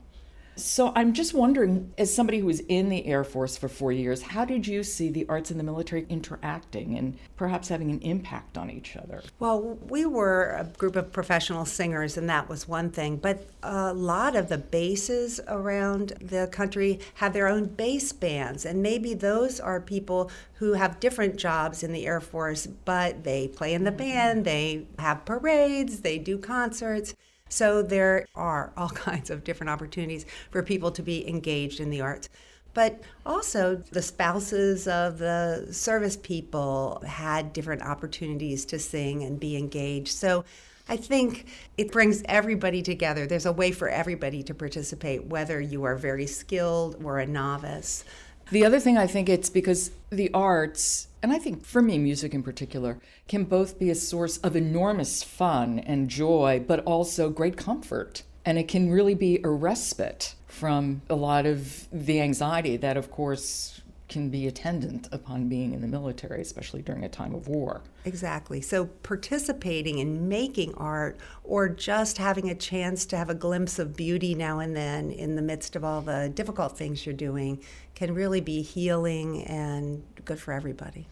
So 0.57 0.91
I'm 0.95 1.13
just 1.13 1.35
wondering, 1.35 1.93
as 1.99 2.13
somebody 2.13 2.39
who 2.39 2.47
was 2.47 2.61
in 2.61 2.89
the 2.89 3.05
Air 3.05 3.23
Force 3.23 3.55
for 3.55 3.69
four 3.69 3.91
years, 3.91 4.23
how 4.23 4.43
did 4.43 4.65
you 4.65 4.81
see 4.81 5.09
the 5.09 5.25
arts 5.29 5.51
and 5.51 5.59
the 5.59 5.63
military 5.63 6.07
interacting 6.09 6.97
and 6.97 7.15
perhaps 7.35 7.67
having 7.67 7.91
an 7.91 7.99
impact 8.01 8.57
on 8.57 8.71
each 8.71 8.97
other? 8.97 9.21
Well, 9.37 9.77
we 9.87 10.07
were 10.07 10.55
a 10.59 10.63
group 10.77 10.95
of 10.95 11.11
professional 11.11 11.63
singers, 11.65 12.17
and 12.17 12.27
that 12.29 12.49
was 12.49 12.67
one 12.67 12.89
thing. 12.89 13.17
But 13.17 13.47
a 13.61 13.93
lot 13.93 14.35
of 14.35 14.49
the 14.49 14.57
bases 14.57 15.39
around 15.47 16.13
the 16.21 16.47
country 16.47 16.99
have 17.15 17.33
their 17.33 17.47
own 17.47 17.65
base 17.65 18.11
bands, 18.11 18.65
and 18.65 18.81
maybe 18.81 19.13
those 19.13 19.59
are 19.59 19.79
people 19.79 20.31
who 20.53 20.73
have 20.73 20.99
different 20.99 21.37
jobs 21.37 21.83
in 21.83 21.93
the 21.93 22.07
Air 22.07 22.19
Force, 22.19 22.65
but 22.65 23.23
they 23.23 23.47
play 23.47 23.75
in 23.75 23.83
the 23.83 23.91
band, 23.91 24.43
they 24.43 24.87
have 24.97 25.23
parades, 25.23 26.01
they 26.01 26.17
do 26.17 26.39
concerts. 26.39 27.13
So 27.49 27.81
there 27.81 28.27
are 28.35 28.73
all 28.77 28.89
kinds 28.89 29.29
of 29.29 29.43
different 29.43 29.69
opportunities 29.69 30.25
for 30.51 30.63
people 30.63 30.91
to 30.91 31.03
be 31.03 31.27
engaged 31.27 31.79
in 31.79 31.89
the 31.89 32.01
arts. 32.01 32.29
But 32.73 33.01
also, 33.25 33.77
the 33.91 34.03
spouses 34.03 34.87
of 34.87 35.17
the 35.17 35.67
service 35.71 36.15
people 36.15 37.01
had 37.07 37.51
different 37.51 37.81
opportunities 37.81 38.65
to 38.65 38.77
sing 38.77 39.23
and 39.23 39.39
be 39.39 39.57
engaged. 39.57 40.09
So 40.09 40.45
I 40.89 40.95
think 40.95 41.47
it 41.77 41.91
brings 41.91 42.21
everybody 42.25 42.81
together. 42.81 43.25
There's 43.25 43.45
a 43.45 43.51
way 43.51 43.71
for 43.71 43.89
everybody 43.89 44.43
to 44.43 44.53
participate, 44.53 45.25
whether 45.25 45.59
you 45.59 45.83
are 45.83 45.95
very 45.95 46.27
skilled 46.27 47.03
or 47.03 47.19
a 47.19 47.25
novice. 47.25 48.03
The 48.49 48.65
other 48.65 48.79
thing 48.79 48.97
I 48.97 49.07
think 49.07 49.27
it's 49.27 49.49
because 49.49 49.91
the 50.09 50.31
arts, 50.33 51.07
and 51.21 51.33
I 51.33 51.37
think 51.37 51.65
for 51.65 51.81
me, 51.81 51.97
music 51.97 52.33
in 52.33 52.43
particular, 52.43 52.97
can 53.27 53.43
both 53.43 53.77
be 53.77 53.89
a 53.89 53.95
source 53.95 54.37
of 54.37 54.55
enormous 54.55 55.21
fun 55.21 55.79
and 55.79 56.09
joy, 56.09 56.63
but 56.65 56.79
also 56.85 57.29
great 57.29 57.57
comfort. 57.57 58.23
And 58.45 58.57
it 58.57 58.69
can 58.69 58.89
really 58.89 59.15
be 59.15 59.41
a 59.43 59.49
respite 59.49 60.35
from 60.47 61.01
a 61.09 61.15
lot 61.15 61.45
of 61.45 61.89
the 61.91 62.21
anxiety 62.21 62.77
that, 62.77 62.95
of 62.95 63.11
course, 63.11 63.81
can 64.07 64.29
be 64.29 64.47
attendant 64.47 65.07
upon 65.11 65.49
being 65.49 65.73
in 65.73 65.81
the 65.81 65.87
military, 65.87 66.41
especially 66.41 66.81
during 66.81 67.03
a 67.03 67.09
time 67.09 67.35
of 67.35 67.47
war. 67.47 67.81
Exactly. 68.05 68.61
So, 68.61 68.85
participating 68.85 69.99
in 69.99 70.29
making 70.29 70.73
art 70.75 71.17
or 71.43 71.67
just 71.67 72.17
having 72.17 72.49
a 72.49 72.55
chance 72.55 73.05
to 73.07 73.17
have 73.17 73.29
a 73.29 73.35
glimpse 73.35 73.79
of 73.79 73.95
beauty 73.95 74.33
now 74.33 74.59
and 74.59 74.75
then 74.75 75.11
in 75.11 75.35
the 75.35 75.41
midst 75.41 75.75
of 75.75 75.83
all 75.83 76.01
the 76.01 76.31
difficult 76.33 76.77
things 76.77 77.05
you're 77.05 77.15
doing 77.15 77.61
can 77.95 78.13
really 78.13 78.41
be 78.41 78.61
healing 78.61 79.43
and 79.43 80.03
good 80.23 80.39
for 80.39 80.53
everybody. 80.53 81.07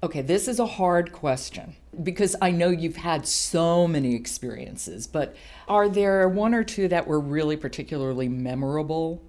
Okay, 0.00 0.22
this 0.22 0.46
is 0.46 0.60
a 0.60 0.66
hard 0.66 1.10
question 1.10 1.74
because 2.04 2.36
I 2.40 2.52
know 2.52 2.68
you've 2.68 2.94
had 2.94 3.26
so 3.26 3.88
many 3.88 4.14
experiences, 4.14 5.08
but 5.08 5.34
are 5.66 5.88
there 5.88 6.28
one 6.28 6.54
or 6.54 6.62
two 6.62 6.86
that 6.86 7.08
were 7.08 7.18
really 7.18 7.56
particularly 7.56 8.28
memorable 8.28 9.20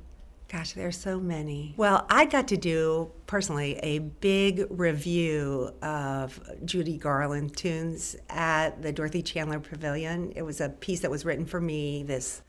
Gosh, 0.51 0.73
there's 0.73 0.97
so 0.97 1.19
many. 1.19 1.75
Well, 1.77 2.07
I 2.09 2.25
got 2.25 2.47
to 2.47 2.57
do 2.57 3.11
personally 3.27 3.77
a 3.83 3.99
big 3.99 4.65
revue 4.71 5.69
of 5.83 6.39
Judy 6.65 6.97
Garland 6.97 7.55
tunes 7.55 8.15
at 8.31 8.81
the 8.81 8.91
Dorothy 8.91 9.21
Chandler 9.21 9.59
Pavilion. 9.59 10.33
It 10.35 10.41
was 10.41 10.59
a 10.59 10.69
piece 10.69 11.01
that 11.01 11.11
was 11.11 11.23
written 11.23 11.45
for 11.45 11.61
me, 11.61 12.01
this 12.01 12.41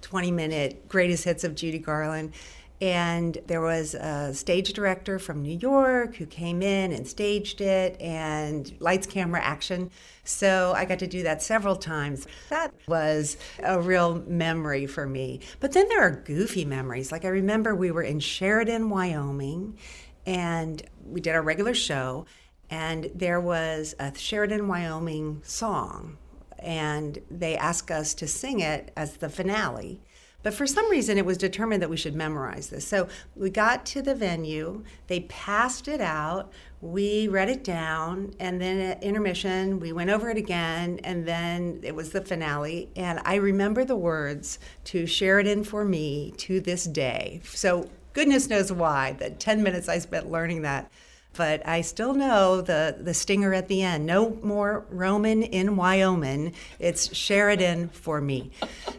20 0.00 0.32
minute 0.32 0.88
greatest 0.88 1.22
hits 1.24 1.44
of 1.44 1.54
Judy 1.54 1.78
Garland. 1.78 2.32
And 2.80 3.38
there 3.46 3.60
was 3.60 3.94
a 3.94 4.34
stage 4.34 4.72
director 4.72 5.18
from 5.18 5.42
New 5.42 5.56
York 5.56 6.16
who 6.16 6.26
came 6.26 6.60
in 6.60 6.92
and 6.92 7.06
staged 7.06 7.60
it, 7.60 7.98
and 8.00 8.74
lights, 8.80 9.06
camera, 9.06 9.40
action. 9.42 9.90
So 10.24 10.74
I 10.76 10.84
got 10.84 10.98
to 10.98 11.06
do 11.06 11.22
that 11.22 11.40
several 11.40 11.76
times. 11.76 12.26
That 12.50 12.74
was 12.88 13.36
a 13.62 13.80
real 13.80 14.22
memory 14.26 14.86
for 14.86 15.06
me. 15.06 15.40
But 15.60 15.72
then 15.72 15.88
there 15.88 16.02
are 16.02 16.10
goofy 16.10 16.64
memories. 16.64 17.12
Like 17.12 17.24
I 17.24 17.28
remember 17.28 17.74
we 17.74 17.90
were 17.92 18.02
in 18.02 18.18
Sheridan, 18.20 18.90
Wyoming, 18.90 19.78
and 20.26 20.82
we 21.06 21.20
did 21.20 21.34
our 21.34 21.42
regular 21.42 21.74
show, 21.74 22.26
and 22.70 23.10
there 23.14 23.40
was 23.40 23.94
a 23.98 24.12
Sheridan, 24.16 24.66
Wyoming 24.66 25.42
song, 25.44 26.18
and 26.58 27.18
they 27.30 27.56
asked 27.56 27.90
us 27.90 28.14
to 28.14 28.26
sing 28.26 28.60
it 28.60 28.90
as 28.96 29.18
the 29.18 29.28
finale. 29.28 30.00
But 30.44 30.54
for 30.54 30.66
some 30.66 30.88
reason, 30.90 31.16
it 31.16 31.24
was 31.24 31.38
determined 31.38 31.82
that 31.82 31.90
we 31.90 31.96
should 31.96 32.14
memorize 32.14 32.68
this. 32.68 32.86
So 32.86 33.08
we 33.34 33.48
got 33.48 33.84
to 33.86 34.02
the 34.02 34.14
venue, 34.14 34.84
they 35.06 35.20
passed 35.20 35.88
it 35.88 36.02
out, 36.02 36.52
we 36.82 37.28
read 37.28 37.48
it 37.48 37.64
down, 37.64 38.34
and 38.38 38.60
then 38.60 38.78
at 38.78 39.02
intermission, 39.02 39.80
we 39.80 39.92
went 39.92 40.10
over 40.10 40.28
it 40.28 40.36
again, 40.36 41.00
and 41.02 41.26
then 41.26 41.80
it 41.82 41.94
was 41.94 42.10
the 42.10 42.20
finale. 42.20 42.90
And 42.94 43.20
I 43.24 43.36
remember 43.36 43.86
the 43.86 43.96
words 43.96 44.58
to 44.84 45.06
Sheridan 45.06 45.64
for 45.64 45.82
me 45.82 46.34
to 46.36 46.60
this 46.60 46.84
day. 46.84 47.40
So 47.44 47.88
goodness 48.12 48.50
knows 48.50 48.70
why, 48.70 49.12
the 49.12 49.30
10 49.30 49.62
minutes 49.62 49.88
I 49.88 49.98
spent 49.98 50.30
learning 50.30 50.62
that 50.62 50.92
but 51.36 51.66
I 51.66 51.80
still 51.80 52.14
know 52.14 52.60
the, 52.60 52.96
the 53.00 53.12
stinger 53.12 53.52
at 53.52 53.68
the 53.68 53.82
end. 53.82 54.06
No 54.06 54.38
more 54.42 54.86
Roman 54.88 55.42
in 55.42 55.76
Wyoming. 55.76 56.54
It's 56.78 57.14
Sheridan 57.14 57.88
for 57.88 58.20
me. 58.20 58.52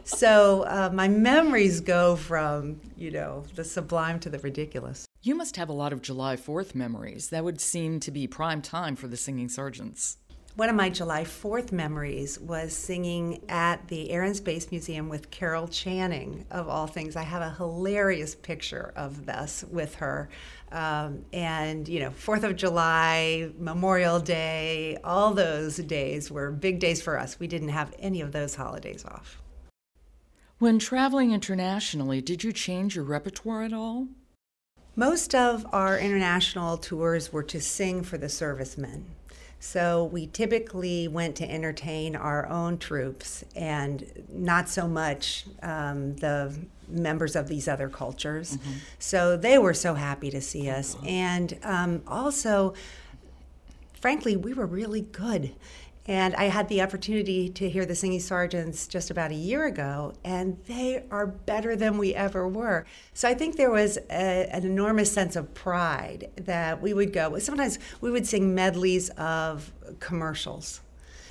So 0.06 0.62
uh, 0.62 0.90
my 0.92 1.08
memories 1.08 1.80
go 1.80 2.14
from, 2.14 2.80
you 2.96 3.10
know, 3.10 3.42
the 3.56 3.64
sublime 3.64 4.20
to 4.20 4.30
the 4.30 4.38
ridiculous. 4.38 5.04
You 5.22 5.34
must 5.34 5.56
have 5.56 5.68
a 5.68 5.72
lot 5.72 5.92
of 5.92 6.00
July 6.00 6.36
4th 6.36 6.76
memories. 6.76 7.30
That 7.30 7.42
would 7.42 7.60
seem 7.60 7.98
to 7.98 8.12
be 8.12 8.28
prime 8.28 8.62
time 8.62 8.94
for 8.94 9.08
the 9.08 9.16
Singing 9.16 9.48
Sergeants. 9.48 10.18
One 10.54 10.68
of 10.68 10.76
my 10.76 10.90
July 10.90 11.24
4th 11.24 11.72
memories 11.72 12.38
was 12.38 12.72
singing 12.72 13.42
at 13.48 13.88
the 13.88 14.10
Air 14.10 14.22
and 14.22 14.36
Space 14.36 14.70
Museum 14.70 15.08
with 15.08 15.32
Carol 15.32 15.66
Channing, 15.66 16.46
of 16.52 16.68
all 16.68 16.86
things. 16.86 17.16
I 17.16 17.24
have 17.24 17.42
a 17.42 17.50
hilarious 17.50 18.36
picture 18.36 18.92
of 18.94 19.26
this 19.26 19.64
with 19.72 19.96
her. 19.96 20.28
Um, 20.70 21.24
and, 21.32 21.88
you 21.88 21.98
know, 21.98 22.10
4th 22.10 22.44
of 22.44 22.54
July, 22.54 23.50
Memorial 23.58 24.20
Day, 24.20 24.98
all 25.02 25.34
those 25.34 25.78
days 25.78 26.30
were 26.30 26.52
big 26.52 26.78
days 26.78 27.02
for 27.02 27.18
us. 27.18 27.40
We 27.40 27.48
didn't 27.48 27.70
have 27.70 27.92
any 27.98 28.20
of 28.20 28.30
those 28.30 28.54
holidays 28.54 29.04
off. 29.04 29.42
When 30.58 30.78
traveling 30.78 31.32
internationally, 31.32 32.22
did 32.22 32.42
you 32.42 32.50
change 32.50 32.96
your 32.96 33.04
repertoire 33.04 33.62
at 33.62 33.74
all? 33.74 34.08
Most 34.94 35.34
of 35.34 35.66
our 35.70 35.98
international 35.98 36.78
tours 36.78 37.30
were 37.30 37.42
to 37.42 37.60
sing 37.60 38.02
for 38.02 38.16
the 38.16 38.30
servicemen. 38.30 39.04
So 39.60 40.04
we 40.04 40.28
typically 40.28 41.08
went 41.08 41.36
to 41.36 41.50
entertain 41.50 42.16
our 42.16 42.48
own 42.48 42.78
troops 42.78 43.44
and 43.54 44.24
not 44.30 44.70
so 44.70 44.88
much 44.88 45.44
um, 45.62 46.16
the 46.16 46.56
members 46.88 47.36
of 47.36 47.48
these 47.48 47.68
other 47.68 47.90
cultures. 47.90 48.56
Mm-hmm. 48.56 48.72
So 48.98 49.36
they 49.36 49.58
were 49.58 49.74
so 49.74 49.92
happy 49.92 50.30
to 50.30 50.40
see 50.40 50.70
us. 50.70 50.96
And 51.04 51.58
um, 51.64 52.02
also, 52.06 52.72
frankly, 54.00 54.36
we 54.36 54.54
were 54.54 54.66
really 54.66 55.02
good. 55.02 55.54
And 56.08 56.36
I 56.36 56.44
had 56.44 56.68
the 56.68 56.82
opportunity 56.82 57.48
to 57.48 57.68
hear 57.68 57.84
the 57.84 57.96
singing 57.96 58.20
sergeants 58.20 58.86
just 58.86 59.10
about 59.10 59.32
a 59.32 59.34
year 59.34 59.66
ago, 59.66 60.12
and 60.24 60.56
they 60.66 61.02
are 61.10 61.26
better 61.26 61.74
than 61.74 61.98
we 61.98 62.14
ever 62.14 62.46
were. 62.46 62.86
So 63.12 63.28
I 63.28 63.34
think 63.34 63.56
there 63.56 63.72
was 63.72 63.98
a, 64.08 64.48
an 64.52 64.64
enormous 64.64 65.10
sense 65.10 65.34
of 65.34 65.52
pride 65.52 66.30
that 66.36 66.80
we 66.80 66.94
would 66.94 67.12
go. 67.12 67.36
Sometimes 67.38 67.80
we 68.00 68.12
would 68.12 68.26
sing 68.26 68.54
medleys 68.54 69.10
of 69.10 69.72
commercials. 69.98 70.80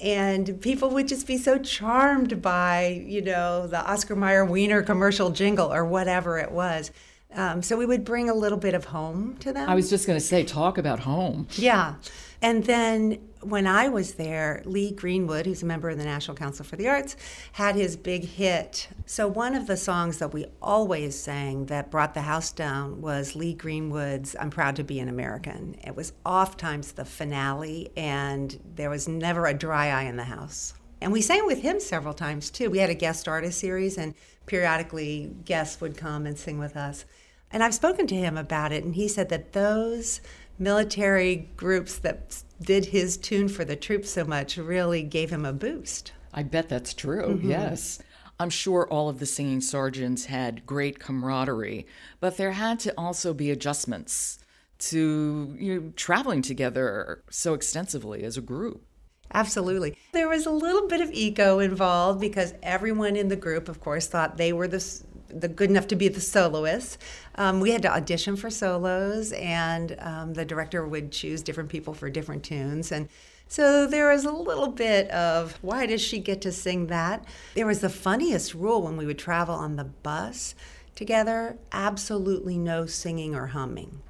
And 0.02 0.60
people 0.60 0.90
would 0.90 1.08
just 1.08 1.26
be 1.26 1.38
so 1.38 1.58
charmed 1.58 2.42
by, 2.42 3.02
you 3.08 3.22
know, 3.22 3.68
the 3.68 3.80
Oscar 3.90 4.16
Mayer 4.18 4.44
Wiener 4.44 4.82
commercial 4.82 5.30
jingle 5.30 5.74
or 5.74 5.86
whatever 5.86 6.38
it 6.38 6.52
was. 6.52 6.92
Um, 7.34 7.62
so 7.62 7.78
we 7.78 7.86
would 7.86 8.06
bring 8.06 8.30
a 8.30 8.34
little 8.34 8.58
bit 8.58 8.74
of 8.74 8.86
home 8.86 9.36
to 9.40 9.52
them. 9.52 9.70
I 9.70 9.76
was 9.76 9.90
just 9.90 10.08
going 10.08 10.18
to 10.18 10.26
say, 10.26 10.44
talk 10.44 10.78
about 10.78 11.02
home. 11.02 11.48
Yeah. 11.58 11.96
And 12.42 12.64
then 12.64 13.20
when 13.42 13.68
I 13.68 13.90
was 13.90 14.16
there, 14.16 14.62
Lee 14.66 14.92
Greenwood, 14.92 15.46
who's 15.46 15.64
a 15.64 15.66
member 15.66 15.90
of 15.90 15.98
the 15.98 16.04
National 16.04 16.36
Council 16.36 16.66
for 16.66 16.76
the 16.76 16.88
Arts, 16.88 17.16
had 17.54 17.76
his 17.76 17.96
big 17.96 18.26
hit. 18.26 18.88
So, 19.06 19.28
one 19.28 19.56
of 19.56 19.68
the 19.68 19.78
songs 19.78 20.18
that 20.20 20.34
we 20.34 20.46
always 20.62 21.20
sang 21.20 21.66
that 21.68 21.92
brought 21.92 22.14
the 22.14 22.22
house 22.22 22.52
down 22.52 23.02
was 23.02 23.36
Lee 23.36 23.54
Greenwood's 23.54 24.36
I'm 24.40 24.50
Proud 24.50 24.76
to 24.78 24.84
Be 24.84 25.00
an 25.00 25.10
American. 25.10 25.76
It 25.84 25.96
was 25.96 26.14
oft 26.26 26.60
times 26.60 26.94
the 26.94 27.06
finale, 27.06 27.92
and 27.96 28.60
there 28.76 28.90
was 28.90 29.08
never 29.08 29.46
a 29.46 29.54
dry 29.54 29.90
eye 29.90 30.04
in 30.04 30.18
the 30.18 30.24
house. 30.24 30.74
And 31.06 31.14
we 31.14 31.22
sang 31.22 31.46
with 31.46 31.62
him 31.62 31.80
several 31.80 32.16
times 32.16 32.50
too. 32.50 32.72
We 32.72 32.80
had 32.80 32.90
a 32.90 32.96
guest 32.96 33.28
artist 33.28 33.60
series, 33.60 33.96
and 33.96 34.16
periodically 34.48 35.32
guests 35.46 35.80
would 35.80 35.96
come 35.96 36.26
and 36.26 36.36
sing 36.36 36.58
with 36.58 36.76
us. 36.76 37.06
And 37.52 37.62
I've 37.62 37.76
spoken 37.76 38.08
to 38.08 38.16
him 38.16 38.38
about 38.38 38.72
it, 38.72 38.84
and 38.84 38.96
he 38.96 39.08
said 39.08 39.30
that 39.30 39.54
those 39.54 40.20
military 40.58 41.48
groups 41.58 42.00
that 42.00 42.42
did 42.60 42.86
his 42.86 43.18
tune 43.18 43.50
for 43.50 43.64
the 43.64 43.76
troops 43.76 44.10
so 44.10 44.26
much 44.26 44.58
really 44.58 45.04
gave 45.04 45.30
him 45.30 45.46
a 45.46 45.54
boost. 45.54 46.12
I 46.34 46.42
bet 46.42 46.70
that's 46.70 46.96
true, 46.96 47.36
mm-hmm. 47.36 47.52
yes. 47.52 48.00
I'm 48.40 48.50
sure 48.50 48.88
all 48.88 49.08
of 49.08 49.20
the 49.20 49.28
singing 49.28 49.62
sergeants 49.62 50.26
had 50.26 50.66
great 50.66 50.98
camaraderie, 50.98 51.86
but 52.20 52.38
there 52.38 52.54
had 52.54 52.80
to 52.80 52.94
also 52.98 53.32
be 53.32 53.52
adjustments 53.52 54.40
to 54.80 55.56
you 55.60 55.80
know, 55.80 55.94
traveling 55.96 56.42
together 56.42 57.22
so 57.30 57.54
extensively 57.54 58.24
as 58.24 58.38
a 58.38 58.42
group. 58.42 58.88
Absolutely. 59.34 59.98
There 60.14 60.30
was 60.30 60.46
a 60.46 60.52
little 60.52 60.88
bit 60.88 61.02
of 61.02 61.12
ego 61.12 61.60
involved 61.60 62.22
because 62.22 62.54
everyone 62.64 63.16
in 63.16 63.28
the 63.28 63.36
group, 63.36 63.68
of 63.68 63.82
course, 63.82 64.08
thought 64.08 64.38
they 64.38 64.54
were 64.54 64.68
the 64.68 65.04
the 65.28 65.48
good 65.50 65.70
enough 65.70 65.88
to 65.88 65.96
be 65.96 66.08
the 66.08 66.22
soloists. 66.22 66.98
Um, 67.36 67.60
we 67.60 67.72
had 67.72 67.82
to 67.82 67.92
audition 67.94 68.38
for 68.38 68.50
solos, 68.50 69.34
and 69.34 69.98
um, 70.00 70.34
the 70.34 70.46
director 70.46 70.88
would 70.88 71.12
choose 71.12 71.42
different 71.42 71.70
people 71.70 71.94
for 71.94 72.10
different 72.10 72.44
tunes. 72.44 72.92
And 72.92 73.10
so 73.48 73.86
there 73.86 74.12
was 74.12 74.24
a 74.24 74.32
little 74.32 74.68
bit 74.68 75.10
of 75.12 75.58
why 75.62 75.86
does 75.86 76.02
she 76.02 76.20
get 76.20 76.42
to 76.42 76.52
sing 76.52 76.88
that? 76.88 77.26
There 77.54 77.68
was 77.68 77.82
the 77.82 77.90
funniest 77.90 78.54
rule 78.54 78.82
when 78.82 78.98
we 78.98 79.06
would 79.06 79.20
travel 79.20 79.56
on 79.56 79.76
the 79.76 79.84
bus 79.84 80.56
together 80.96 81.58
absolutely 81.72 82.58
no 82.58 82.86
singing 82.86 83.36
or 83.36 83.48
humming. 83.48 84.02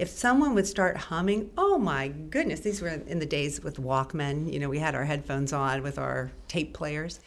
If 0.00 0.08
someone 0.08 0.54
would 0.54 0.66
start 0.66 0.96
humming, 0.96 1.50
oh 1.58 1.76
my 1.78 2.08
goodness, 2.08 2.60
these 2.60 2.80
were 2.80 2.88
in 2.88 3.18
the 3.18 3.26
days 3.26 3.62
with 3.62 3.76
Walkman, 3.76 4.50
you 4.50 4.58
know, 4.58 4.70
we 4.70 4.78
had 4.78 4.94
our 4.94 5.04
headphones 5.04 5.52
on 5.52 5.82
with 5.82 5.98
our 5.98 6.32
tape 6.48 6.72
players 6.72 7.20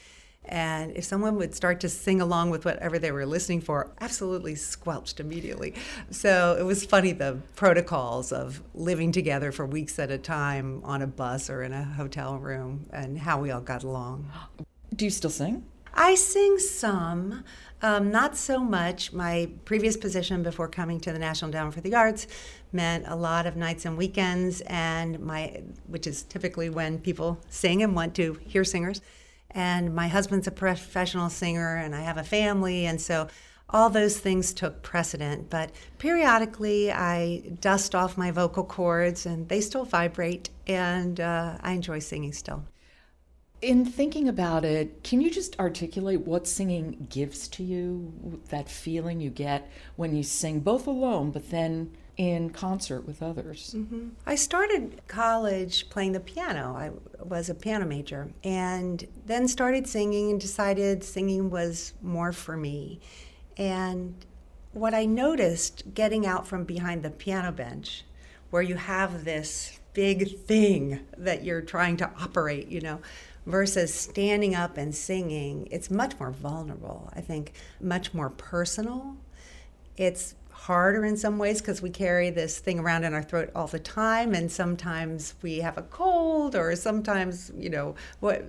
and 0.45 0.95
if 0.97 1.03
someone 1.03 1.35
would 1.37 1.55
start 1.55 1.79
to 1.81 1.89
sing 1.89 2.19
along 2.19 2.49
with 2.49 2.65
whatever 2.65 2.99
they 2.99 3.11
were 3.11 3.25
listening 3.25 3.61
for, 3.61 3.91
absolutely 4.01 4.55
squelched 4.55 5.19
immediately. 5.19 5.73
So 6.09 6.57
it 6.59 6.63
was 6.63 6.83
funny 6.83 7.13
the 7.13 7.39
protocols 7.55 8.31
of 8.31 8.61
living 8.73 9.11
together 9.11 9.51
for 9.51 9.65
weeks 9.65 9.99
at 9.99 10.11
a 10.11 10.17
time 10.17 10.81
on 10.83 11.01
a 11.01 11.07
bus 11.07 11.49
or 11.49 11.63
in 11.63 11.73
a 11.73 11.83
hotel 11.83 12.37
room 12.37 12.87
and 12.91 13.19
how 13.19 13.39
we 13.39 13.51
all 13.51 13.61
got 13.61 13.83
along. 13.83 14.29
Do 14.95 15.05
you 15.05 15.11
still 15.11 15.29
sing? 15.29 15.65
I 15.93 16.15
sing 16.15 16.57
some, 16.59 17.43
um, 17.81 18.11
not 18.11 18.35
so 18.35 18.59
much. 18.59 19.13
My 19.13 19.49
previous 19.65 19.95
position 19.95 20.43
before 20.43 20.67
coming 20.67 20.99
to 21.01 21.11
the 21.11 21.19
National 21.19 21.49
Endowment 21.49 21.75
for 21.75 21.81
the 21.81 21.95
Arts 21.95 22.27
meant 22.71 23.05
a 23.07 23.15
lot 23.15 23.45
of 23.45 23.55
nights 23.55 23.85
and 23.85 23.97
weekends, 23.97 24.61
and 24.61 25.19
my, 25.19 25.61
which 25.87 26.07
is 26.07 26.23
typically 26.23 26.69
when 26.69 26.99
people 26.99 27.39
sing 27.49 27.83
and 27.83 27.95
want 27.95 28.15
to 28.15 28.39
hear 28.45 28.63
singers 28.63 29.01
and 29.53 29.93
my 29.93 30.07
husband's 30.07 30.47
a 30.47 30.51
professional 30.51 31.29
singer 31.29 31.77
and 31.77 31.95
I 31.95 32.01
have 32.01 32.17
a 32.17 32.23
family 32.23 32.85
and 32.85 32.99
so 32.99 33.27
all 33.69 33.89
those 33.89 34.17
things 34.19 34.53
took 34.53 34.81
precedent 34.81 35.49
but 35.49 35.71
periodically 35.97 36.91
I 36.91 37.43
dust 37.61 37.95
off 37.95 38.17
my 38.17 38.31
vocal 38.31 38.63
cords 38.63 39.25
and 39.25 39.47
they 39.49 39.61
still 39.61 39.85
vibrate 39.85 40.49
and 40.67 41.19
uh, 41.19 41.57
I 41.61 41.73
enjoy 41.73 41.99
singing 41.99 42.33
still. 42.33 42.65
In 43.63 43.85
thinking 43.85 44.27
about 44.27 44.65
it, 44.65 45.05
can 45.05 45.21
you 45.21 45.31
just 45.31 45.57
articulate 45.57 46.27
what 46.27 46.47
singing 46.47 47.07
gives 47.09 47.47
to 47.47 47.63
you? 47.63 48.41
That 48.49 48.67
feeling 48.67 49.21
you 49.21 49.29
get 49.29 49.71
when 49.95 50.13
you 50.13 50.21
sing 50.21 50.59
both 50.59 50.85
alone, 50.85 51.31
but 51.31 51.49
then 51.49 51.95
in 52.17 52.49
concert 52.49 53.07
with 53.07 53.23
others. 53.23 53.73
Mm-hmm. 53.73 54.09
I 54.25 54.35
started 54.35 55.01
college 55.07 55.89
playing 55.89 56.11
the 56.11 56.19
piano. 56.19 56.75
I 56.75 56.91
was 57.23 57.49
a 57.49 57.55
piano 57.55 57.85
major 57.85 58.33
and 58.43 59.07
then 59.25 59.47
started 59.47 59.87
singing 59.87 60.31
and 60.31 60.41
decided 60.41 61.01
singing 61.01 61.49
was 61.49 61.93
more 62.01 62.33
for 62.33 62.57
me. 62.57 62.99
And 63.55 64.13
what 64.73 64.93
I 64.93 65.05
noticed 65.05 65.93
getting 65.93 66.25
out 66.25 66.45
from 66.45 66.65
behind 66.65 67.01
the 67.01 67.11
piano 67.11 67.53
bench, 67.53 68.03
where 68.49 68.61
you 68.61 68.75
have 68.75 69.23
this 69.23 69.79
big 69.93 70.39
thing 70.41 70.99
that 71.17 71.45
you're 71.45 71.61
trying 71.61 71.95
to 71.97 72.11
operate, 72.19 72.67
you 72.67 72.81
know, 72.81 72.99
versus 73.45 73.93
standing 73.93 74.55
up 74.55 74.77
and 74.77 74.93
singing, 74.93 75.67
it's 75.71 75.91
much 75.91 76.19
more 76.19 76.31
vulnerable. 76.31 77.09
I 77.13 77.21
think 77.21 77.53
much 77.81 78.13
more 78.13 78.29
personal. 78.29 79.17
It's 79.97 80.35
harder 80.51 81.03
in 81.03 81.17
some 81.17 81.37
ways 81.37 81.59
because 81.59 81.81
we 81.81 81.89
carry 81.89 82.29
this 82.29 82.59
thing 82.59 82.79
around 82.79 83.03
in 83.03 83.13
our 83.13 83.23
throat 83.23 83.51
all 83.53 83.67
the 83.67 83.79
time 83.79 84.33
and 84.33 84.49
sometimes 84.49 85.33
we 85.41 85.57
have 85.57 85.77
a 85.77 85.81
cold 85.81 86.55
or 86.55 86.73
sometimes 86.73 87.51
you 87.57 87.69
know 87.69 87.95
what 88.21 88.45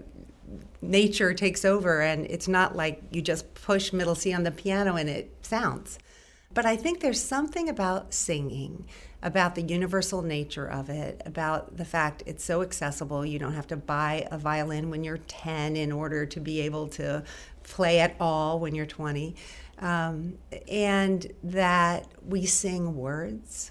nature 0.80 1.34
takes 1.34 1.64
over 1.64 2.00
and 2.02 2.24
it's 2.26 2.46
not 2.46 2.76
like 2.76 3.02
you 3.10 3.20
just 3.20 3.52
push 3.54 3.92
middle 3.92 4.14
C 4.14 4.32
on 4.32 4.44
the 4.44 4.52
piano 4.52 4.94
and 4.94 5.08
it 5.08 5.34
sounds 5.42 5.98
but 6.54 6.64
I 6.64 6.76
think 6.76 7.00
there's 7.00 7.20
something 7.20 7.68
about 7.68 8.14
singing, 8.14 8.86
about 9.24 9.54
the 9.54 9.62
universal 9.62 10.22
nature 10.22 10.66
of 10.66 10.90
it, 10.90 11.20
about 11.24 11.78
the 11.78 11.84
fact 11.84 12.22
it's 12.26 12.44
so 12.44 12.62
accessible. 12.62 13.24
You 13.24 13.40
don't 13.40 13.54
have 13.54 13.66
to 13.68 13.76
buy 13.76 14.28
a 14.30 14.38
violin 14.38 14.90
when 14.90 15.02
you're 15.02 15.18
10 15.18 15.74
in 15.74 15.90
order 15.90 16.26
to 16.26 16.40
be 16.40 16.60
able 16.60 16.86
to 16.88 17.24
play 17.62 17.98
at 17.98 18.14
all 18.20 18.60
when 18.60 18.74
you're 18.74 18.86
20 18.86 19.34
um, 19.78 20.38
and 20.68 21.26
that 21.42 22.06
we 22.26 22.46
sing 22.46 22.94
words. 22.94 23.70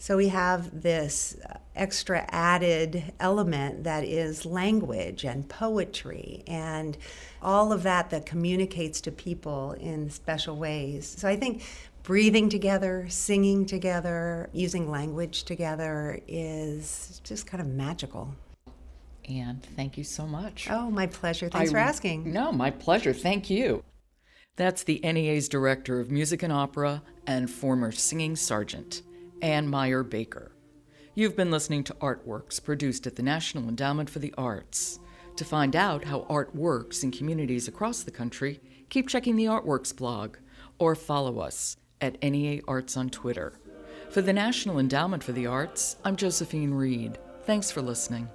So 0.00 0.16
we 0.16 0.28
have 0.28 0.80
this 0.80 1.36
extra 1.76 2.24
added 2.30 3.12
element 3.20 3.84
that 3.84 4.02
is 4.02 4.46
language 4.46 5.24
and 5.24 5.46
poetry 5.46 6.42
and 6.46 6.96
all 7.42 7.70
of 7.70 7.82
that 7.82 8.08
that 8.08 8.24
communicates 8.24 9.02
to 9.02 9.12
people 9.12 9.72
in 9.72 10.08
special 10.08 10.56
ways. 10.56 11.06
So 11.18 11.28
I 11.28 11.36
think 11.36 11.64
breathing 12.02 12.48
together, 12.48 13.04
singing 13.10 13.66
together, 13.66 14.48
using 14.54 14.90
language 14.90 15.44
together 15.44 16.18
is 16.26 17.20
just 17.22 17.46
kind 17.46 17.60
of 17.60 17.66
magical. 17.66 18.34
And 19.28 19.62
thank 19.62 19.98
you 19.98 20.04
so 20.04 20.26
much. 20.26 20.66
Oh, 20.70 20.90
my 20.90 21.08
pleasure. 21.08 21.50
Thanks 21.50 21.70
I, 21.70 21.72
for 21.72 21.78
asking. 21.78 22.32
No, 22.32 22.52
my 22.52 22.70
pleasure. 22.70 23.12
Thank 23.12 23.50
you. 23.50 23.84
That's 24.56 24.82
the 24.82 24.98
NEA's 25.04 25.50
Director 25.50 26.00
of 26.00 26.10
Music 26.10 26.42
and 26.42 26.52
Opera 26.52 27.02
and 27.26 27.50
former 27.50 27.92
singing 27.92 28.34
sergeant, 28.34 29.02
Ann 29.42 29.68
Meier 29.68 30.02
Baker. 30.02 30.52
You've 31.14 31.36
been 31.36 31.50
listening 31.50 31.84
to 31.84 31.94
Artworks 31.94 32.62
produced 32.62 33.06
at 33.06 33.16
the 33.16 33.22
National 33.22 33.68
Endowment 33.68 34.08
for 34.08 34.18
the 34.18 34.34
Arts. 34.36 34.98
To 35.36 35.44
find 35.44 35.74
out 35.74 36.04
how 36.04 36.26
art 36.28 36.54
works 36.54 37.02
in 37.02 37.10
communities 37.10 37.66
across 37.66 38.02
the 38.02 38.10
country, 38.10 38.60
keep 38.88 39.08
checking 39.08 39.36
the 39.36 39.46
Artworks 39.46 39.94
blog 39.94 40.36
or 40.78 40.94
follow 40.94 41.40
us 41.40 41.76
at 42.00 42.22
NEA 42.22 42.60
Arts 42.68 42.96
on 42.96 43.10
Twitter. 43.10 43.58
For 44.10 44.22
the 44.22 44.32
National 44.32 44.78
Endowment 44.78 45.22
for 45.22 45.32
the 45.32 45.46
Arts, 45.46 45.96
I'm 46.04 46.16
Josephine 46.16 46.74
Reed. 46.74 47.18
Thanks 47.44 47.70
for 47.70 47.82
listening. 47.82 48.28